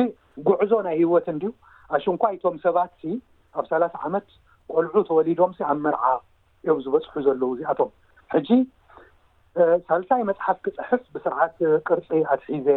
ጉዕዞ 0.48 0.72
ናይ 0.88 0.96
ህወት 1.06 1.26
እንድዩ 1.34 1.50
ኣሽንኳይቶም 1.98 2.56
ሰባት 2.66 2.96
ኣብ 3.60 3.66
ሳላሳ 3.72 3.96
ዓመት 4.08 4.28
ቆልዑ 4.72 4.96
ተወሊዶም 5.10 5.52
ሲ 5.58 5.62
ኣብ 5.72 5.80
ምርዓ 5.86 6.04
እዮም 6.66 6.80
ዝበፅሑ 6.86 7.16
ዘለዉ 7.28 7.50
እዚኣቶም 7.56 7.92
ሕጂ 8.34 8.50
ሳልሳይ 9.88 10.22
መፅሓፍ 10.30 10.58
ክፅሕፍ 10.66 11.02
ብስርዓት 11.14 11.56
ቅርፂ 11.88 12.08
ኣትሒዜ 12.34 12.68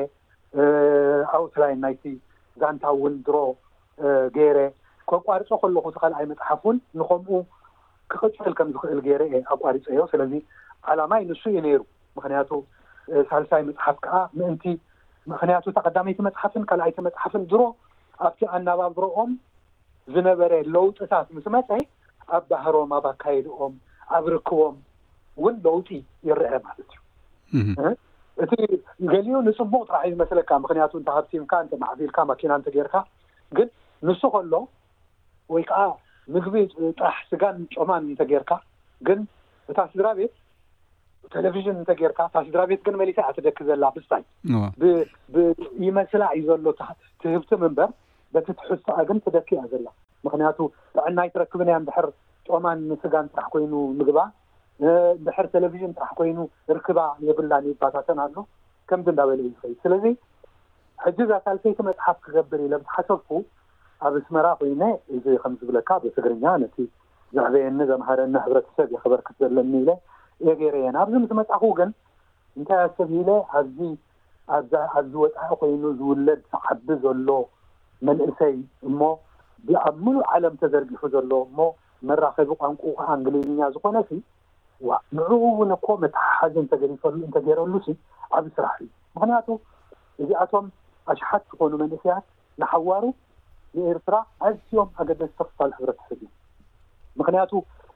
ኣውትላይን 1.36 1.80
ናይቲ 1.86 2.02
ዛንታእውን 2.62 3.14
ድሮ 3.26 3.36
ገይረ 4.36 4.58
ካቋሪፆ 5.10 5.50
ከለኩ 5.62 5.86
ተካልኣይ 5.96 6.26
መፅሓፍ 6.32 6.60
እውን 6.66 6.76
ንከምኡ 7.00 7.40
ክቅጭል 8.12 8.52
ከም 8.58 8.68
ዝክእል 8.74 9.00
ገይረ 9.06 9.22
ኣቋሪፆ 9.54 9.84
እዮ 9.94 10.00
ስለዚ 10.12 10.32
ዓላማይ 10.92 11.22
ንሱ 11.30 11.42
እዩ 11.50 11.58
ነይሩ 11.66 11.80
ምክንያቱ 12.18 12.50
ሳልሳይ 13.30 13.62
መፅሓፍ 13.68 13.96
ከዓ 14.04 14.14
ምእንቲ 14.38 14.64
ምክንያቱ 15.32 15.64
ተቐዳመይቲ 15.76 16.18
መፅሓፍን 16.28 16.64
ካልኣይቲ 16.70 16.98
መፅሓፍን 17.08 17.42
ድሮ 17.50 17.60
ኣብቲ 18.28 18.40
ኣነባብሮኦም 18.56 19.30
ዝነበረ 20.14 20.52
ለውጢታት 20.74 21.28
ምስ 21.36 21.46
መፀይ 21.56 21.82
ኣብ 22.36 22.42
ባህሮም 22.50 22.90
ኣብ 22.96 23.04
ኣካይድኦም 23.12 23.74
ኣብ 24.16 24.24
ርክቦም 24.34 24.74
እውን 25.40 25.54
ለውጢ 25.66 25.88
ይርአ 26.28 26.50
ማለት 26.68 26.90
እዩ 28.42 28.42
እቲ 28.42 28.52
ገሊኡ 29.12 29.36
ንፅቡቅ 29.48 29.82
ጠባሒ 29.88 30.04
ዝመስለካ 30.14 30.50
ምክንያቱ 30.64 30.92
እተሃብሲምካ 31.00 31.52
እተማዕቢልካ 31.66 32.18
ማኪና 32.30 32.52
እተጌርካ 32.60 32.94
ግን 33.56 33.68
ንሱ 34.08 34.20
ከሎ 34.34 34.54
ወይ 35.54 35.62
ከዓ 35.70 35.80
ምግቢ 36.34 36.54
ጣራሕ 36.98 37.18
ስጋን 37.30 37.56
ጮማን 37.76 38.02
እንተጌይርካ 38.10 38.52
ግን 39.06 39.20
እታ 39.70 39.78
ስድራ 39.92 40.08
ቤት 40.20 40.32
ቴሌቭዥን 41.34 41.76
እንተጌርካ 41.80 42.20
ካ 42.32 42.38
ስድራ 42.46 42.62
ቤት 42.70 42.82
ግን 42.86 42.94
መሊስ 43.00 43.18
ኣ 43.26 43.30
ትደክ 43.36 43.58
ዘላ 43.68 43.84
ብታይ 43.96 44.22
ብብይመስላ 45.34 46.24
እዩ 46.38 46.42
ዘሎ 46.68 46.72
ትህብቲ 47.22 47.50
ምንበር 47.62 47.90
በቲ 48.34 48.48
ትሕስኣ 48.60 48.96
ግን 49.08 49.18
ትደክ 49.26 49.48
ያ 49.58 49.62
ዘላ 49.72 49.86
ምክንያቱ 50.26 50.58
ብዕናይ 50.96 51.28
ትረክብንያ 51.34 51.76
ድሕር 51.88 52.06
ጦማን 52.48 52.78
ንስጋን 52.90 53.26
ስራሕ 53.34 53.48
ኮይኑ 53.54 53.72
ምግባድሕር 54.00 55.46
ቴለቭዥን 55.54 55.92
ስራሕ 55.96 56.10
ኮይኑ 56.20 56.38
ርክባ 56.78 56.98
የብላንዩ 57.28 57.72
ባታተን 57.82 58.20
ኣሉ 58.24 58.36
ከምዚ 58.90 59.08
እናበል 59.14 59.40
እዩ 59.42 59.50
ይኽእ 59.54 59.74
ስለዚ 59.84 60.04
ሕዚ 61.04 61.18
ዝሳልሰይቲ 61.30 61.78
መፅሓፍ 61.88 62.16
ክገብር 62.24 62.60
ኢሎ 62.66 62.74
ብሓሰፍኩ 62.84 63.28
ኣብ 64.06 64.14
እስመራ 64.20 64.46
ኮይነ 64.60 64.82
እዚ 65.16 65.26
ከምዝብለካ 65.42 65.90
ብትግርኛ 66.04 66.44
ነቲ 66.64 66.76
ዛዕበየኒ 67.36 67.80
ዘማሃረኒ 67.90 68.34
ሕብረተሰብ 68.46 68.88
ይክበርክት 68.94 69.36
ዘለኒ 69.42 69.72
ብለ 69.82 69.90
የገይረ 70.48 70.74
እየና 70.80 70.96
ኣብዚ 71.04 71.14
ምስ 71.22 71.32
መፅእኪኡ 71.38 71.68
ግን 71.78 71.90
እንታይ 72.58 72.80
ኣዝተብሂለ 72.86 73.28
ኣብዚ 73.58 73.78
ኣብዚ 74.98 75.12
ወጣኢ 75.24 75.50
ኮይኑ 75.60 75.82
ዝውለድ 75.98 76.40
ዝዓቢ 76.52 76.86
ዘሎ 77.04 77.28
መንእሰይ 78.08 78.56
እሞ 78.88 79.00
ኣብ 79.88 79.96
ምሉእ 80.04 80.22
ዓለም 80.36 80.54
ተዘርጊሑ 80.60 81.02
ዘሎ 81.14 81.32
እሞ 81.48 81.58
መራኸቢ 82.08 82.50
ቋንቁ 82.62 82.82
እንግሊዝኛ 83.18 83.58
ዝኮነ 83.74 83.96
ዋ 84.88 84.96
ንዑኡ 85.16 85.42
ውን 85.58 85.72
ኮ 85.84 85.94
መትሓሓዚ 86.04 86.54
እንተገሪፈሉ 86.62 87.16
እንተገይረሉ 87.26 87.74
ኣብ 88.36 88.44
ስራሕ 88.56 88.72
እዩ 88.82 88.88
ምክንያቱ 89.16 89.48
እዚኣቶም 90.22 90.64
ኣሽሓት 91.12 91.42
ዝኮኑ 91.50 91.72
መንእስያት 91.82 92.24
ዝሓዋሩ 92.60 93.04
ንኤርትራ 93.76 94.16
ኣዝዮም 94.48 94.88
ኣገደስ 95.02 95.30
ተፋል 95.38 95.70
ሕብረተ 95.76 96.00
ሕብ 96.08 96.18
እዩ 96.24 96.30
ምክንያቱ 97.20 97.50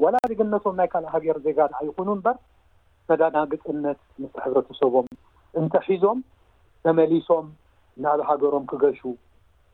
ዋላ 0.04 0.16
ደገነቶም 0.30 0.74
ናይ 0.78 0.88
ካልእ 0.92 1.10
ሃገር 1.14 1.36
ዘጋድእ 1.44 1.82
ይኹኑ 1.88 2.08
እምበር 2.16 2.36
መዳናግፅነት 3.10 4.00
ምስ 4.22 4.32
ሕብረተሰቦም 4.44 5.06
እንተሒዞም 5.60 6.18
ተመሊሶም 6.84 7.46
ናብ 8.04 8.20
ሃገሮም 8.28 8.64
ክገሹ 8.70 9.00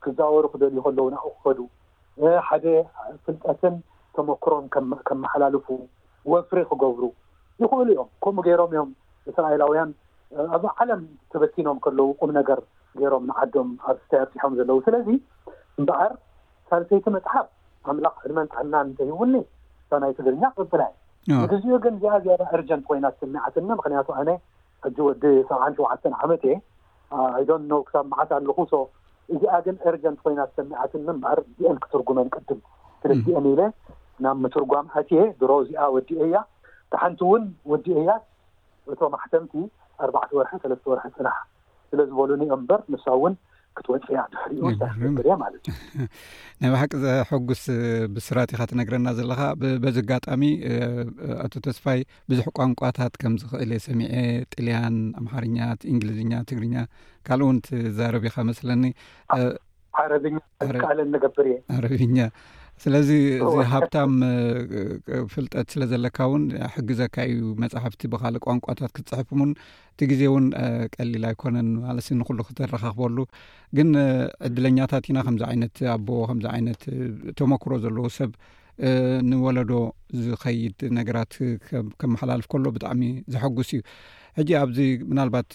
ክዘወሩ 0.05 0.45
ክደልዩ 0.52 0.79
ከለዉ 0.87 1.07
ናኡ 1.14 1.25
ክኸዱ 1.37 1.59
ሓደ 2.49 2.65
ፍልጠትን 3.25 3.75
ተመክሮም 4.17 4.67
ከመሓላልፉ 5.08 5.67
ወንፍሪ 6.32 6.61
ክገብሩ 6.71 7.02
ይኽእሉ 7.63 7.89
እዮም 7.95 8.08
ከምኡ 8.25 8.43
ገይሮም 8.47 8.71
እዮም 8.75 8.91
እስራኤላውያን 9.30 9.91
ኣብ 10.56 10.65
ዓለም 10.82 11.02
ተበቲኖም 11.32 11.78
ከለዉ 11.85 12.06
ቁም 12.21 12.30
ነገር 12.41 12.61
ገይሮም 13.00 13.25
ንዓዶም 13.30 13.71
ኣብ 13.89 13.97
ዝተየርትሖም 14.02 14.52
ዘለዉ 14.61 14.78
ስለዚ 14.87 15.08
እምበኣር 15.80 16.13
ሳለተይቲ 16.69 17.06
መፅሓፍ 17.17 17.49
ኣምላኽ 17.91 18.15
ሕድመን 18.25 18.49
ተዕድናን 18.52 18.87
እንተሂውኒ 18.91 19.35
ናይ 20.02 20.13
ትግርኛ 20.19 20.43
ፍላ 20.73 20.83
ንግዚኡ 21.43 21.76
ግን 21.85 21.95
እዚኣ 21.99 22.15
ዜና 22.26 22.43
እርጀንት 22.57 22.85
ኮይናት 22.89 23.15
ሰሚዓትና 23.23 23.69
ምክንያቱ 23.81 24.09
ኣነ 24.21 24.31
ኣጂ 24.87 24.97
ወዲ 25.09 25.25
ሰብዓን 25.50 25.75
ሸውሓተን 25.78 26.15
ዓመት 26.23 26.43
እየ 26.49 26.55
ይዶን 27.43 27.67
ክሳብ 27.89 28.05
መዓት 28.13 28.31
ኣለኩ 28.39 28.59
ሶ 28.73 28.76
እዚኣ 29.35 29.55
ግን 29.67 29.76
እርጀንት 29.91 30.19
ኮይናት 30.25 30.50
ሰሚዓትንንምበር 30.59 31.41
ዚአን 31.59 31.76
ክትርጉመን 31.85 32.26
ንቅድም 32.31 32.61
ስለዚአን 33.05 33.47
ኢለ 33.52 33.61
ናብ 34.25 34.37
ምትርጓም 34.47 34.87
ኣት 35.00 35.11
ድሮ 35.43 35.52
እዚኣ 35.67 35.83
ወዲኦ 35.97 36.21
ያ 36.35 36.39
ብሓንቲ 36.95 37.21
እውን 37.26 37.45
ወዲኦ 37.73 37.97
ያት 38.11 38.25
እቶም 38.95 39.15
ኣሕተምቲ 39.21 39.55
ኣርባዕተ 40.05 40.31
ወርሒ 40.39 40.52
ሰለስተ 40.65 40.87
ወርሒ 40.93 41.05
ፅናሕ 41.17 41.39
ስለ 41.91 42.00
ዝበሉ 42.11 42.31
ኒኦ 42.43 42.55
ምበር 42.63 42.81
ንሳእውን 42.93 43.35
ክትወፅያ 43.76 44.19
ንብርእማለት 45.13 45.65
እ 46.02 46.04
ናይ 46.63 46.71
ባሓቂ 46.73 46.93
ዘሐጉስ 47.04 47.63
ብስራት 48.17 48.52
ኢካ 48.54 48.61
ትነግረና 48.71 49.08
ዘለካ 49.19 49.41
በዚ 49.85 49.97
ኣጋጣሚ 50.04 50.43
አቶ 51.45 51.52
ተስፋይ 51.67 52.00
ብዙሕ 52.32 52.47
ቋንቋታት 52.58 53.15
ከም 53.23 53.35
ዝኽእል 53.43 53.73
ሰሚዐ 53.89 54.15
ጥልያን 54.54 54.97
ኣምሓርኛ 55.21 55.58
እንግሊዝኛ 55.93 56.32
ትግርኛ 56.50 56.76
ካልእ 57.28 57.45
እውን 57.47 57.58
ትዛረብኻ 57.69 58.37
መስለኒ 58.50 58.85
ረብኛ 60.15 60.37
ካአል 60.82 60.99
ነገብር 61.15 61.47
እየ 61.52 61.56
ኣረብኛ 61.78 62.17
ስለዚ 62.82 63.10
እዚ 63.47 63.56
ሃብታም 63.73 64.12
ፍልጠት 65.32 65.66
ስለ 65.73 65.82
ዘለካ 65.90 66.16
እውን 66.28 66.45
ሕግዘካ 66.75 67.16
እዩ 67.32 67.42
መፅሕፍቲ 67.62 68.02
ብካልእ 68.12 68.42
ቋንቋታት 68.47 68.90
ክትፅሕፍ 68.97 69.28
ሙን 69.40 69.50
እቲ 69.92 70.00
ግዜ 70.10 70.23
እውን 70.30 70.47
ቀሊል 70.95 71.25
ኣይኮነን 71.30 71.68
ማለሲ 71.84 72.08
ንኩሉ 72.21 72.38
ክተረኻኽበሉ 72.49 73.18
ግን 73.78 73.90
ዕድለኛታት 74.49 75.06
ኢና 75.10 75.18
ከምዚ 75.26 75.42
ዓይነት 75.50 75.76
ኣቦ 75.95 76.08
ከምዚ 76.30 76.47
ዓይነት 76.54 76.82
ተመክሮ 77.40 77.73
ዘለዎ 77.84 78.06
ሰብ 78.18 78.32
ንወለዶ 79.30 79.73
ዝኸይድ 80.26 80.78
ነገራት 80.99 81.32
ከመሓላልፍ 82.02 82.49
ከሎ 82.54 82.64
ብጣዕሚ 82.78 83.02
ዘሐጉስ 83.34 83.71
እዩ 83.76 83.80
ሕጂ 84.38 84.50
ኣብዚ 84.62 84.78
ምናልባት 85.12 85.50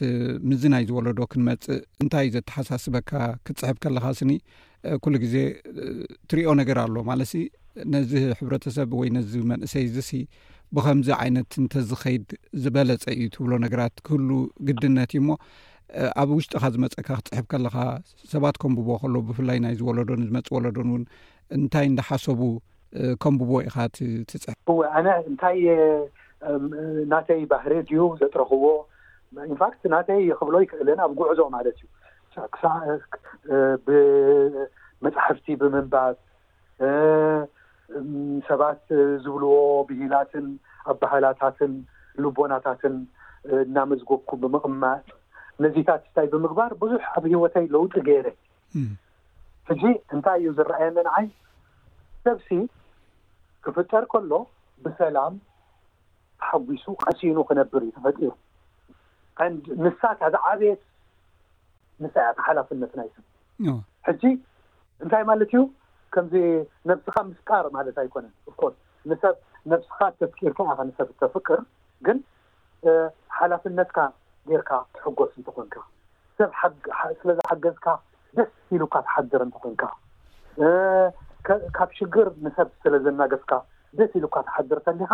ምዝ 0.49 0.63
ናይዝወለዶ 0.73 1.19
ክንመፅእ 1.33 1.81
እንታይ 2.03 2.27
ዘተሓሳስበካ 2.37 3.11
ክትፅሕብ 3.45 3.77
ከለኻ 3.85 4.05
ስኒ 4.21 4.31
ኩሉ 5.03 5.15
ግዜ 5.23 5.35
ትሪኦ 6.29 6.51
ነገር 6.61 6.77
ኣሎ 6.85 6.95
ማለት 7.09 7.27
ሲ 7.31 7.37
ነዚ 7.93 8.11
ሕብረተሰብ 8.39 8.91
ወይ 8.99 9.09
ነዚ 9.17 9.31
መንእሰይ 9.51 9.85
ዝሲ 9.95 10.11
ብከምዚ 10.75 11.09
ዓይነት 11.21 11.51
እንተዝኸይድ 11.63 12.25
ዝበለፀ 12.63 13.03
እዩ 13.17 13.25
ትብሎ 13.35 13.51
ነገራት 13.65 13.95
ክህሉ 14.07 14.29
ግድነት 14.67 15.11
እዩ 15.15 15.19
እሞ 15.23 15.29
ኣብ 16.21 16.29
ውሽጢካ 16.37 16.63
ዝመፀካ 16.75 17.07
ክትፅሕብ 17.19 17.45
ከለካ 17.51 17.75
ሰባት 18.33 18.55
ከምብቦ 18.61 18.89
ከሎ 19.01 19.15
ብፍላይ 19.27 19.59
ናይ 19.65 19.75
ዝወለዶን 19.79 20.25
ዝመፅ 20.29 20.49
ወለዶን 20.55 20.89
እውን 20.91 21.03
እንታይ 21.57 21.85
እንዳሓሰቡ 21.91 22.41
ከምብቦ 23.25 23.51
ኢካ 23.67 23.77
ትፅሕብ 24.31 24.57
እወ 24.73 24.79
ኣነ 24.99 25.07
እንታይ 25.31 25.59
ናተይ 27.13 27.41
ባህሪ 27.53 27.71
ድዩ 27.89 28.01
ዘጥረኽዎ 28.23 28.65
ኢንፋክት 29.51 29.83
ናተይ 29.95 30.21
ክብሎ 30.39 30.55
ይክእልን 30.65 30.99
ኣብ 31.05 31.13
ጉዕዞ 31.19 31.39
ማለት 31.55 31.77
እዩ 31.83 31.87
ክሳ 32.55 32.67
ብመፅሕፍቲ 33.87 35.55
ብምንባር 35.61 36.13
ሰባት 38.49 38.81
ዝብልዎ 39.23 39.53
ብሂላትን 39.89 40.47
ኣብ 40.91 40.97
ባህላታትን 41.01 41.73
ልቦናታትን 42.23 42.95
እናመዝጎኩ 43.65 44.29
ብምቅማጥ 44.41 45.03
ነዚታት 45.63 46.01
እንታይ 46.07 46.27
ብምግባር 46.33 46.71
ብዙሕ 46.81 47.03
ኣብ 47.17 47.23
ሂይወተይ 47.31 47.65
ለውጢ 47.75 47.93
ገይረ 48.07 48.27
እጂ 49.73 49.81
እንታይ 50.15 50.39
እዩ 50.41 50.49
ዝረአየለንዓይ 50.57 51.27
ደብሲ 52.25 52.49
ክፍጠር 53.65 54.03
ከሎ 54.11 54.33
ብሰላም 54.83 55.33
ተሓዊሱ 56.41 56.85
ቀሲኑ 57.05 57.37
ክነብር 57.49 57.81
ዩ 57.87 57.89
ተፈጢሩ 57.95 58.31
ንሳካዝ 59.85 60.35
ዓብት 60.51 60.81
ንስያት 62.03 62.37
ሓላፍነትናይሰብ 62.47 63.25
ሕጂ 64.07 64.21
እንታይ 65.03 65.23
ማለት 65.29 65.49
እዩ 65.53 65.61
ከምዚ 66.13 66.33
ነብስካ 66.89 67.15
ምስቃር 67.29 67.65
ማለት 67.77 67.95
ኣይኮነን 68.03 68.33
ንሰብ 69.11 69.35
ነብስካ 69.71 69.99
እተፍቂርክ 70.13 70.59
ንሰብ 70.89 71.07
እተፍቅር 71.13 71.59
ግን 72.07 72.17
ሓላፍነትካ 73.37 73.97
ዴርካ 74.49 74.71
ትሕጎስ 74.97 75.31
እንትኮንካ 75.39 75.75
ስለ 77.19 77.29
ዝሓገዝካ 77.39 77.87
ደስ 78.37 78.51
ኢሉካ 78.77 78.95
ተሓድር 79.07 79.41
እንትኮንካ 79.47 79.83
ካብ 81.77 81.89
ሽግር 81.97 82.27
ንሰብ 82.45 82.69
ስለዘናገስካ 82.83 83.53
ደስ 83.99 84.11
ኢሉካ 84.19 84.35
ተሓድር 84.47 84.79
ንከሊካ 84.87 85.13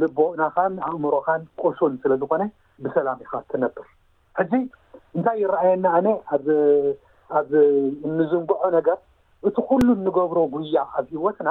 ንቦእናኻን 0.00 0.74
ኣእምሮካን 0.86 1.42
ቁሱን 1.64 1.94
ስለዝኮነ 2.02 2.42
ብሰላም 2.84 3.18
ኢካ 3.24 3.32
ትነብር 3.50 3.86
እንታይ 5.16 5.38
ይረኣየኒ 5.44 5.84
ኣነ 5.96 6.06
ኣኣብ 6.34 7.50
እንዝንጉዖ 8.08 8.62
ነገር 8.76 8.98
እቲ 9.48 9.56
ኩሉ 9.68 9.84
እንገብሮ 9.98 10.38
ጉያ 10.54 10.76
ኣብ 10.98 11.08
እወትና 11.18 11.50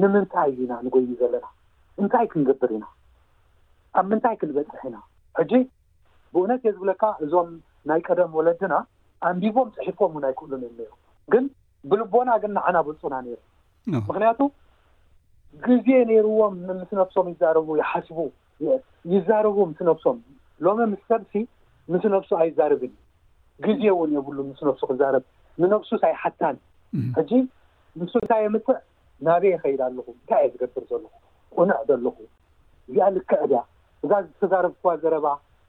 ንምንታይ 0.00 0.48
እዩኢና 0.52 0.72
ንጎዩ 0.86 1.08
ዘለና 1.20 1.46
እንታይ 2.00 2.26
ክንግብር 2.32 2.70
ኢና 2.76 2.84
ኣብ 3.98 4.04
ምንታይ 4.10 4.36
ክንበፅሕ 4.40 4.82
ኢና 4.88 4.96
ሕጂ 5.38 5.52
ብእዉነት 6.34 6.60
እየ 6.64 6.72
ዝብለካ 6.76 7.02
እዞም 7.24 7.48
ናይ 7.90 8.00
ቀደም 8.08 8.30
ወለድና 8.38 8.74
ኣንቢቦም 9.28 9.68
ፅሒፎም 9.76 10.12
ን 10.20 10.24
ኣይ 10.28 10.34
ክእሉን 10.38 10.62
ኔሩ 10.64 10.90
ግን 11.34 11.44
ብልቦና 11.90 12.30
ግን 12.42 12.52
ንዓና 12.58 12.76
ብልፁና 12.88 13.14
ነሩ 13.26 13.36
ምክንያቱ 14.10 14.40
ግዜ 15.66 15.86
ነይርዎም 16.10 16.54
ምስ 16.80 16.90
ነፍሶም 17.00 17.26
ይዛረቡ 17.32 17.68
ይሓስቡ 17.82 18.18
ይዛረቡ 19.14 19.56
ምስ 19.70 19.80
ነፍሶም 19.90 20.18
ሎም 20.66 20.78
ምስ 20.92 21.02
ሰብሲ 21.12 21.34
ምስ 21.92 22.04
ነፍሱ 22.14 22.30
ኣይዛርብን 22.42 22.92
ግዜ 23.66 23.82
እውን 23.94 24.10
የብሉን 24.16 24.46
ምስ 24.50 24.60
ነፍሱ 24.68 24.82
ክዛርብ 24.90 25.24
ንነፍሱሳይሓታን 25.62 26.56
ሕጂ 27.18 27.30
ንሱ 28.02 28.12
እንታይ 28.22 28.40
የምትዕ 28.44 28.76
ናበይ 29.26 29.54
ኸይድ 29.62 29.80
ኣለኹ 29.86 30.06
እንታይ 30.16 30.42
እየ 30.46 30.50
ዝገብር 30.56 30.84
ዘለኹ 30.92 31.12
ቁንዕ 31.56 31.76
ዘለኹ 31.88 32.16
እዚኣ 32.90 33.06
ልክዕ 33.16 33.40
ድ 33.50 33.54
እዛተዛረብ 34.04 34.72
ክዋ 34.82 34.90
ዘረባ 35.02 35.26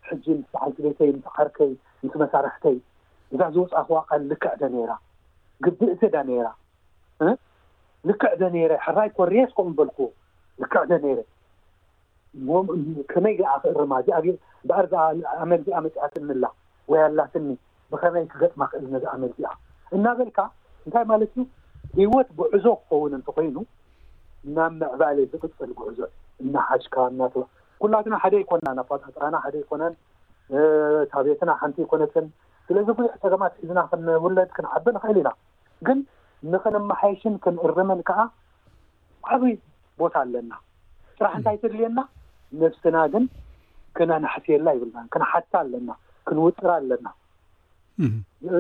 ሕጂ 0.10 0.26
ምስ 0.40 0.50
ዓልቲ 0.64 0.78
ቤተይ 0.86 1.12
ምስ 1.18 1.26
ዓርከይ 1.38 1.72
ምስ 2.04 2.14
መሳርሕተይ 2.24 2.78
እዛ 3.36 3.40
ዝወፃእኽዋ 3.56 4.00
ካል 4.10 4.22
ልክዕደ 4.32 4.62
ነራ 4.76 4.92
ግቢእቲ 5.66 6.02
ዳ 6.16 6.24
ነይራ 6.30 6.48
ልክዕ 8.10 8.32
ደ 8.42 8.46
ነይረ 8.56 8.72
ሕራይ 8.86 9.10
ኮሬስ 9.18 9.52
ከምኡ 9.58 9.76
በልክዎ 9.80 10.08
ልክዕ 10.62 10.84
ደ 10.92 10.94
ነይረ 11.04 11.20
ከመይ 13.12 13.34
ዓ 13.54 13.56
ክእርማ 13.64 13.94
እዚኣ 14.02 14.18
በኣር 14.70 14.86
ኣ 15.04 15.06
ኣመልዚኣ 15.44 15.78
መፅኣ 15.86 16.00
ስኒላ 16.14 16.46
ወያላስኒ 16.92 17.48
ብኸመይ 17.92 18.26
ክገጥማ 18.32 18.62
ክእል 18.72 18.86
ነዚ 18.94 19.06
መልዚኣ 19.24 19.48
እናበልካ 19.96 20.40
እንታይ 20.86 21.06
ማለት 21.12 21.32
እዩ 21.42 21.46
ሂወት 21.98 22.30
ጉዕዞ 22.40 22.66
ክኸውን 22.84 23.16
እንተኮይኑ 23.18 23.58
ናብ 24.56 24.72
ምዕባለ 24.80 25.18
ዝቅፅል 25.34 25.72
ጉዕዞ 25.80 26.00
እና 26.44 26.56
ሓሽካ 26.70 26.96
እ 27.28 27.44
ኩላትና 27.84 28.14
ሓደ 28.24 28.34
ይኮና 28.44 28.66
ናብ 28.78 28.88
ፋፃጥራና 28.92 29.36
ሓደ 29.44 29.56
ይኮነን 29.64 29.94
ታቤትና 31.12 31.52
ሓንቲ 31.60 31.78
ይኮነትን 31.86 32.26
ስለዚ 32.68 32.88
ብዙሕ 33.00 33.14
ጥርማትሒዝና 33.26 33.80
ክንውለድ 33.92 34.50
ክንዓብንክእል 34.58 35.18
ኢና 35.22 35.30
ግን 35.88 36.00
ንኸነመሓይሽን 36.54 37.36
ክንእርመን 37.46 38.00
ከዓ 38.10 38.20
ዓብይ 39.34 39.56
ቦታ 40.02 40.16
ኣለና 40.26 40.52
ፅራሕ 41.18 41.34
እንታይ 41.40 41.56
ትድልየና 41.62 42.00
ነፍስና 42.60 42.98
ግን 43.14 43.26
ክነናሕስየላ 43.98 44.70
ይብልና 44.78 45.00
ክነሓታ 45.14 45.52
ኣለና 45.64 45.90
ክንውጥር 46.28 46.68
ኣለና 46.78 47.08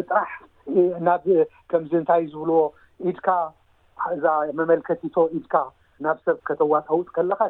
ጥራሕ 0.10 0.32
ና 1.08 1.13
ከምዚ 1.71 1.91
እንታይ 1.99 2.23
ዝብልዎ 2.32 2.60
ኢድካ 3.10 3.27
እዛ 4.15 4.25
መመልከቲቶ 4.60 5.15
ኢድካ 5.38 5.56
ናብ 6.06 6.17
ሰብ 6.25 6.38
ከተዋኣውጥ 6.49 7.08
ከለካ 7.17 7.41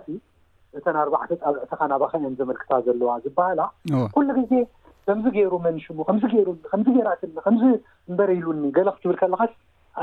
እተን 0.80 0.98
ኣርባዕተ 1.02 1.32
ጣብዕትካ 1.42 1.80
ናባኸ 1.92 2.14
አን 2.28 2.36
ዘመልክታ 2.40 2.72
ዘለዋ 2.86 3.10
ዝበሃላ 3.24 3.62
ኩሉ 4.16 4.28
ግዜ 4.38 4.54
ከምዚ 5.08 5.26
ገይሩ 5.38 5.52
መንሽሙ 5.66 5.98
ከም 6.10 6.18
ገይሩኒ 6.34 6.58
ከም 6.72 6.84
ገራትኒ 6.98 7.32
ከም 7.46 7.56
ንበሪ 8.12 8.30
ኢሉኒ 8.40 8.68
ገለ 8.78 8.90
ክትብር 8.96 9.16
ከለካስ 9.22 9.54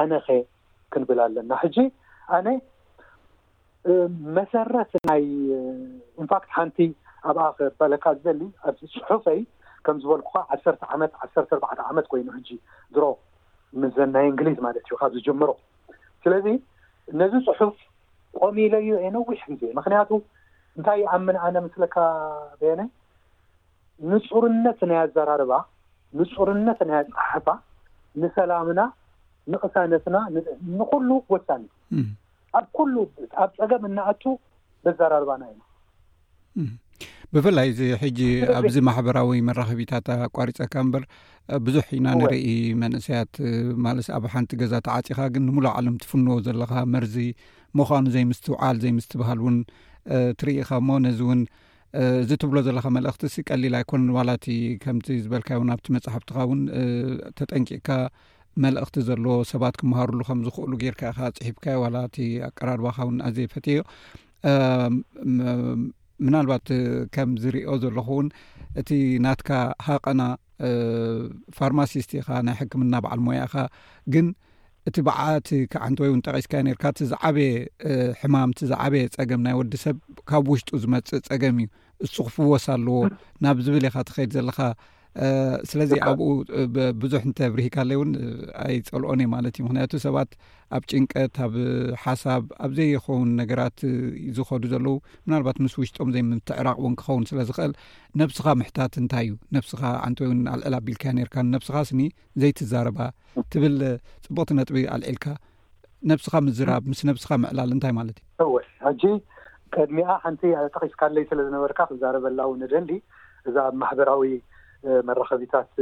ኣነኸ 0.03 0.29
ክንብል 0.93 1.19
ኣለና 1.27 1.51
ሕጂ 1.63 1.77
ኣነ 2.39 2.47
መሰረት 4.37 4.93
ናይ 5.09 5.23
ኢንፋክት 6.23 6.51
ሓንቲ 6.59 6.79
ኣብኣ 7.31 7.43
ክበለካ 7.59 8.05
ዝደሊ 8.19 8.41
ኣዚ 8.69 8.79
ፅሑፍይ 9.05 9.39
ከም 9.87 9.97
ዝበልኩካ 10.03 10.37
ዓሰርተ 10.55 10.83
ዓመት 10.95 11.13
ዓሰርተ 11.25 11.51
እርባዕተ 11.57 11.81
ዓመት 11.91 12.07
ኮይኑ 12.13 12.29
ሕጂ 12.37 12.49
ድሮ 12.95 13.05
ምስዘ 13.81 13.97
ናይ 14.15 14.27
እንግሊዝ 14.33 14.59
ማለት 14.67 14.83
እዩ 14.89 14.97
ካብ 15.01 15.13
ዝጀምሮ 15.17 15.51
ስለዚ 16.25 16.47
ነዚ 17.21 17.33
ፅሑፍ 17.47 17.77
ቆሚ 18.41 18.57
ኢሉዩ 18.69 18.89
የነዊሕ 19.07 19.41
ግዜ 19.61 19.71
ምክንያቱ 19.79 20.11
እንታይ 20.79 21.01
ኣብ 21.15 21.23
ምንኣነ 21.29 21.57
ምስለካ 21.67 21.97
ብኒ 22.61 22.81
ንፁርነት 24.11 24.81
ናይ 24.91 24.99
ኣዘራርባ 25.05 25.53
ንፁርነት 26.19 26.81
ናይ 26.91 27.01
ፃሕፋ 27.17 27.47
ንሰላምና 28.23 28.81
ንቅሳነትና 29.53 30.17
ንኩሉ 30.79 31.09
ወሳኒ 31.35 31.63
ኣብ 32.59 32.67
ኩሉ 32.77 32.95
ኣብ 33.45 33.51
ፀገም 33.61 33.83
እናኣቱ 33.89 34.23
ዘዘራርባና 34.87 35.43
ኢ 35.53 35.57
ብፍላይ 37.35 37.67
እዚ 37.73 37.81
ሕጂ 38.03 38.19
ኣብዚ 38.59 38.77
ማሕበራዊ 38.89 39.41
መራኸቢታት 39.49 40.07
ኣቋሪፀካ 40.29 40.73
እምበር 40.85 41.03
ብዙሕ 41.65 41.85
ኢና 41.97 42.07
ንርኢ 42.21 42.47
መንእስያት 42.83 43.33
ማስ 43.85 44.07
ኣብ 44.17 44.25
ሓንቲ 44.33 44.53
ገዛ 44.63 44.73
ተዓፂኻ 44.87 45.19
ግን 45.35 45.45
ንምሉ 45.49 45.65
ዓለም 45.79 45.95
ትፍንዎ 46.03 46.37
ዘለካ 46.47 46.73
መርዚ 46.95 47.17
ምዃኑ 47.79 48.05
ዘይ 48.15 48.25
ምስትውዓል 48.31 48.77
ዘይ 48.85 48.93
ምስትበሃል 48.99 49.41
ውን 49.47 49.57
ትርኢኻ 50.41 50.69
እሞ 50.83 50.91
ነዚ 51.07 51.21
እውን 51.27 51.41
እዚ 52.23 52.31
ትብሎ 52.43 52.57
ዘለካ 52.69 52.87
መልእኽቲ 52.97 53.43
ቀሊል 53.51 53.75
ኣይኮን 53.81 54.03
ዋላቲ 54.17 54.47
ከምዚ 54.85 55.09
ዝበልካ 55.25 55.49
ው 55.61 55.65
ኣብቲ 55.75 55.87
መፅሓፍትኻ 55.97 56.37
እውን 56.47 56.63
ተጠንቂካ 57.41 57.89
መልእኽቲ 58.65 58.97
ዘሎዎ 59.09 59.35
ሰባት 59.53 59.75
ክምሃሩሉ 59.81 60.21
ከም 60.29 60.39
ዝኽእሉ 60.47 60.73
ጌርካኢኻ 60.83 61.19
ፅሒፍካዮ 61.37 61.77
ዋላ 61.85 61.97
እቲ 62.09 62.17
ኣቀራርባኻ 62.49 62.97
እውን 63.07 63.17
ኣዘየ 63.29 63.47
ፈትዮ 63.55 63.77
ምናልባት 66.27 66.69
ከም 67.15 67.31
ዝርዮ 67.43 67.69
ዘለኹ 67.85 68.09
እውን 68.17 68.29
እቲ 68.83 68.91
ናትካ 69.25 69.51
ሃቀና 69.89 70.23
ፋርማሲስት 71.61 72.11
ኢኻ 72.21 72.29
ናይ 72.49 72.57
ሕክምና 72.61 72.95
በዓል 73.07 73.21
ሞያእኻ 73.27 73.55
ግን 74.15 74.29
እቲ 74.89 74.97
በዓት 75.07 75.49
ዓንቲ 75.87 75.99
ወይ 76.03 76.09
እውን 76.11 76.21
ጠቂስካዮ 76.27 76.63
ነርካ 76.69 76.85
እቲ 76.93 77.01
ዝዓበየ 77.13 77.51
ሕማም 78.21 78.51
እቲ 78.55 78.61
ዝዓበየ 78.73 79.03
ፀገም 79.17 79.41
ናይ 79.47 79.55
ወዲ 79.61 79.75
ሰብ 79.87 79.97
ካብ 80.31 80.47
ውሽጡ 80.53 80.71
ዝመፅእ 80.85 81.23
ፀገም 81.31 81.59
እዩ 81.65 81.69
ዝፅኽፍዎስ 82.15 82.67
ኣለዎ 82.77 82.99
ናብ 83.45 83.59
ዝብልኢኻ 83.67 83.97
ትኸይድ 84.09 84.31
ዘለኻ 84.39 84.59
ስለዚ 85.71 85.93
ኣብኡ 86.09 86.27
ብዙሕ 87.03 87.21
እንተ 87.29 87.39
ብርሂካለይ 87.55 87.97
እውን 87.99 88.11
ኣይፀልኦኒእየ 88.65 89.29
ማለት 89.35 89.55
እዩ 89.57 89.63
ምክንያቱ 89.69 89.93
ሰባት 90.05 90.31
ኣብ 90.77 90.83
ጭንቀት 90.91 91.37
ኣብ 91.45 91.55
ሓሳብ 92.03 92.43
ኣብ 92.65 92.73
ዘይኸውን 92.79 93.31
ነገራት 93.41 93.79
ዝኸዱ 94.37 94.63
ዘለዉ 94.73 94.95
ምናልባት 95.27 95.59
ምስ 95.65 95.75
ውሽጦም 95.81 96.11
ዘይምትዕራቅ 96.17 96.77
እውን 96.83 96.95
ክኸውን 97.01 97.25
ስለዝኽእል 97.31 97.73
ነብስኻ 98.23 98.47
ምሕታት 98.61 98.99
እንታይ 99.03 99.25
እዩ 99.29 99.35
ነብስኻ 99.57 99.83
ዓንቲ 100.09 100.21
ወይን 100.27 100.43
ኣልዕል 100.55 100.77
ኣቢልካ 100.81 101.05
ነርካ 101.19 101.37
ነብስኻ 101.55 101.77
ስኒ 101.91 102.03
ዘይትዛረባ 102.43 103.01
ትብል 103.55 103.77
ፅቡቅቲ 104.27 104.53
ነጥቢ 104.61 104.83
ኣልዒልካ 104.97 105.27
ነብስኻ 106.13 106.35
ምዝራብ 106.49 106.83
ምስ 106.91 107.01
ነብስካ 107.11 107.31
ምዕላል 107.45 107.73
እንታይ 107.77 107.95
ማለት 108.01 108.19
እዩ 108.25 108.43
እወ 108.51 108.57
ሕጂ 108.87 109.03
ቀድሚኣ 109.77 110.11
ሓንቲ 110.27 110.43
ጠቂስካለይ 110.75 111.25
ስለዝነበርካ 111.31 111.81
ክዛረበላ 111.91 112.39
እው 112.49 112.53
ነደሊ 112.63 112.91
እዛ 113.49 113.57
ኣብ 113.71 113.75
ማሕበራዊ 113.81 114.23
መራኸቢታት 115.09 115.73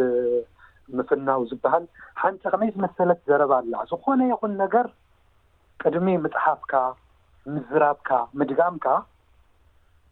ምፍናው 0.99 1.41
ዝበሃል 1.51 1.85
ሓንቲ 2.21 2.43
ከመይ 2.53 2.71
ዝመሰለት 2.75 3.21
ዘረባ 3.31 3.53
ኣላ 3.63 3.75
ዝኾነ 3.91 4.21
ይኹን 4.33 4.53
ነገር 4.63 4.87
ቅድሚ 5.83 6.07
መፅሓፍካ 6.25 6.73
ምዝራብካ 7.55 8.11
ምድጋምካ 8.41 8.87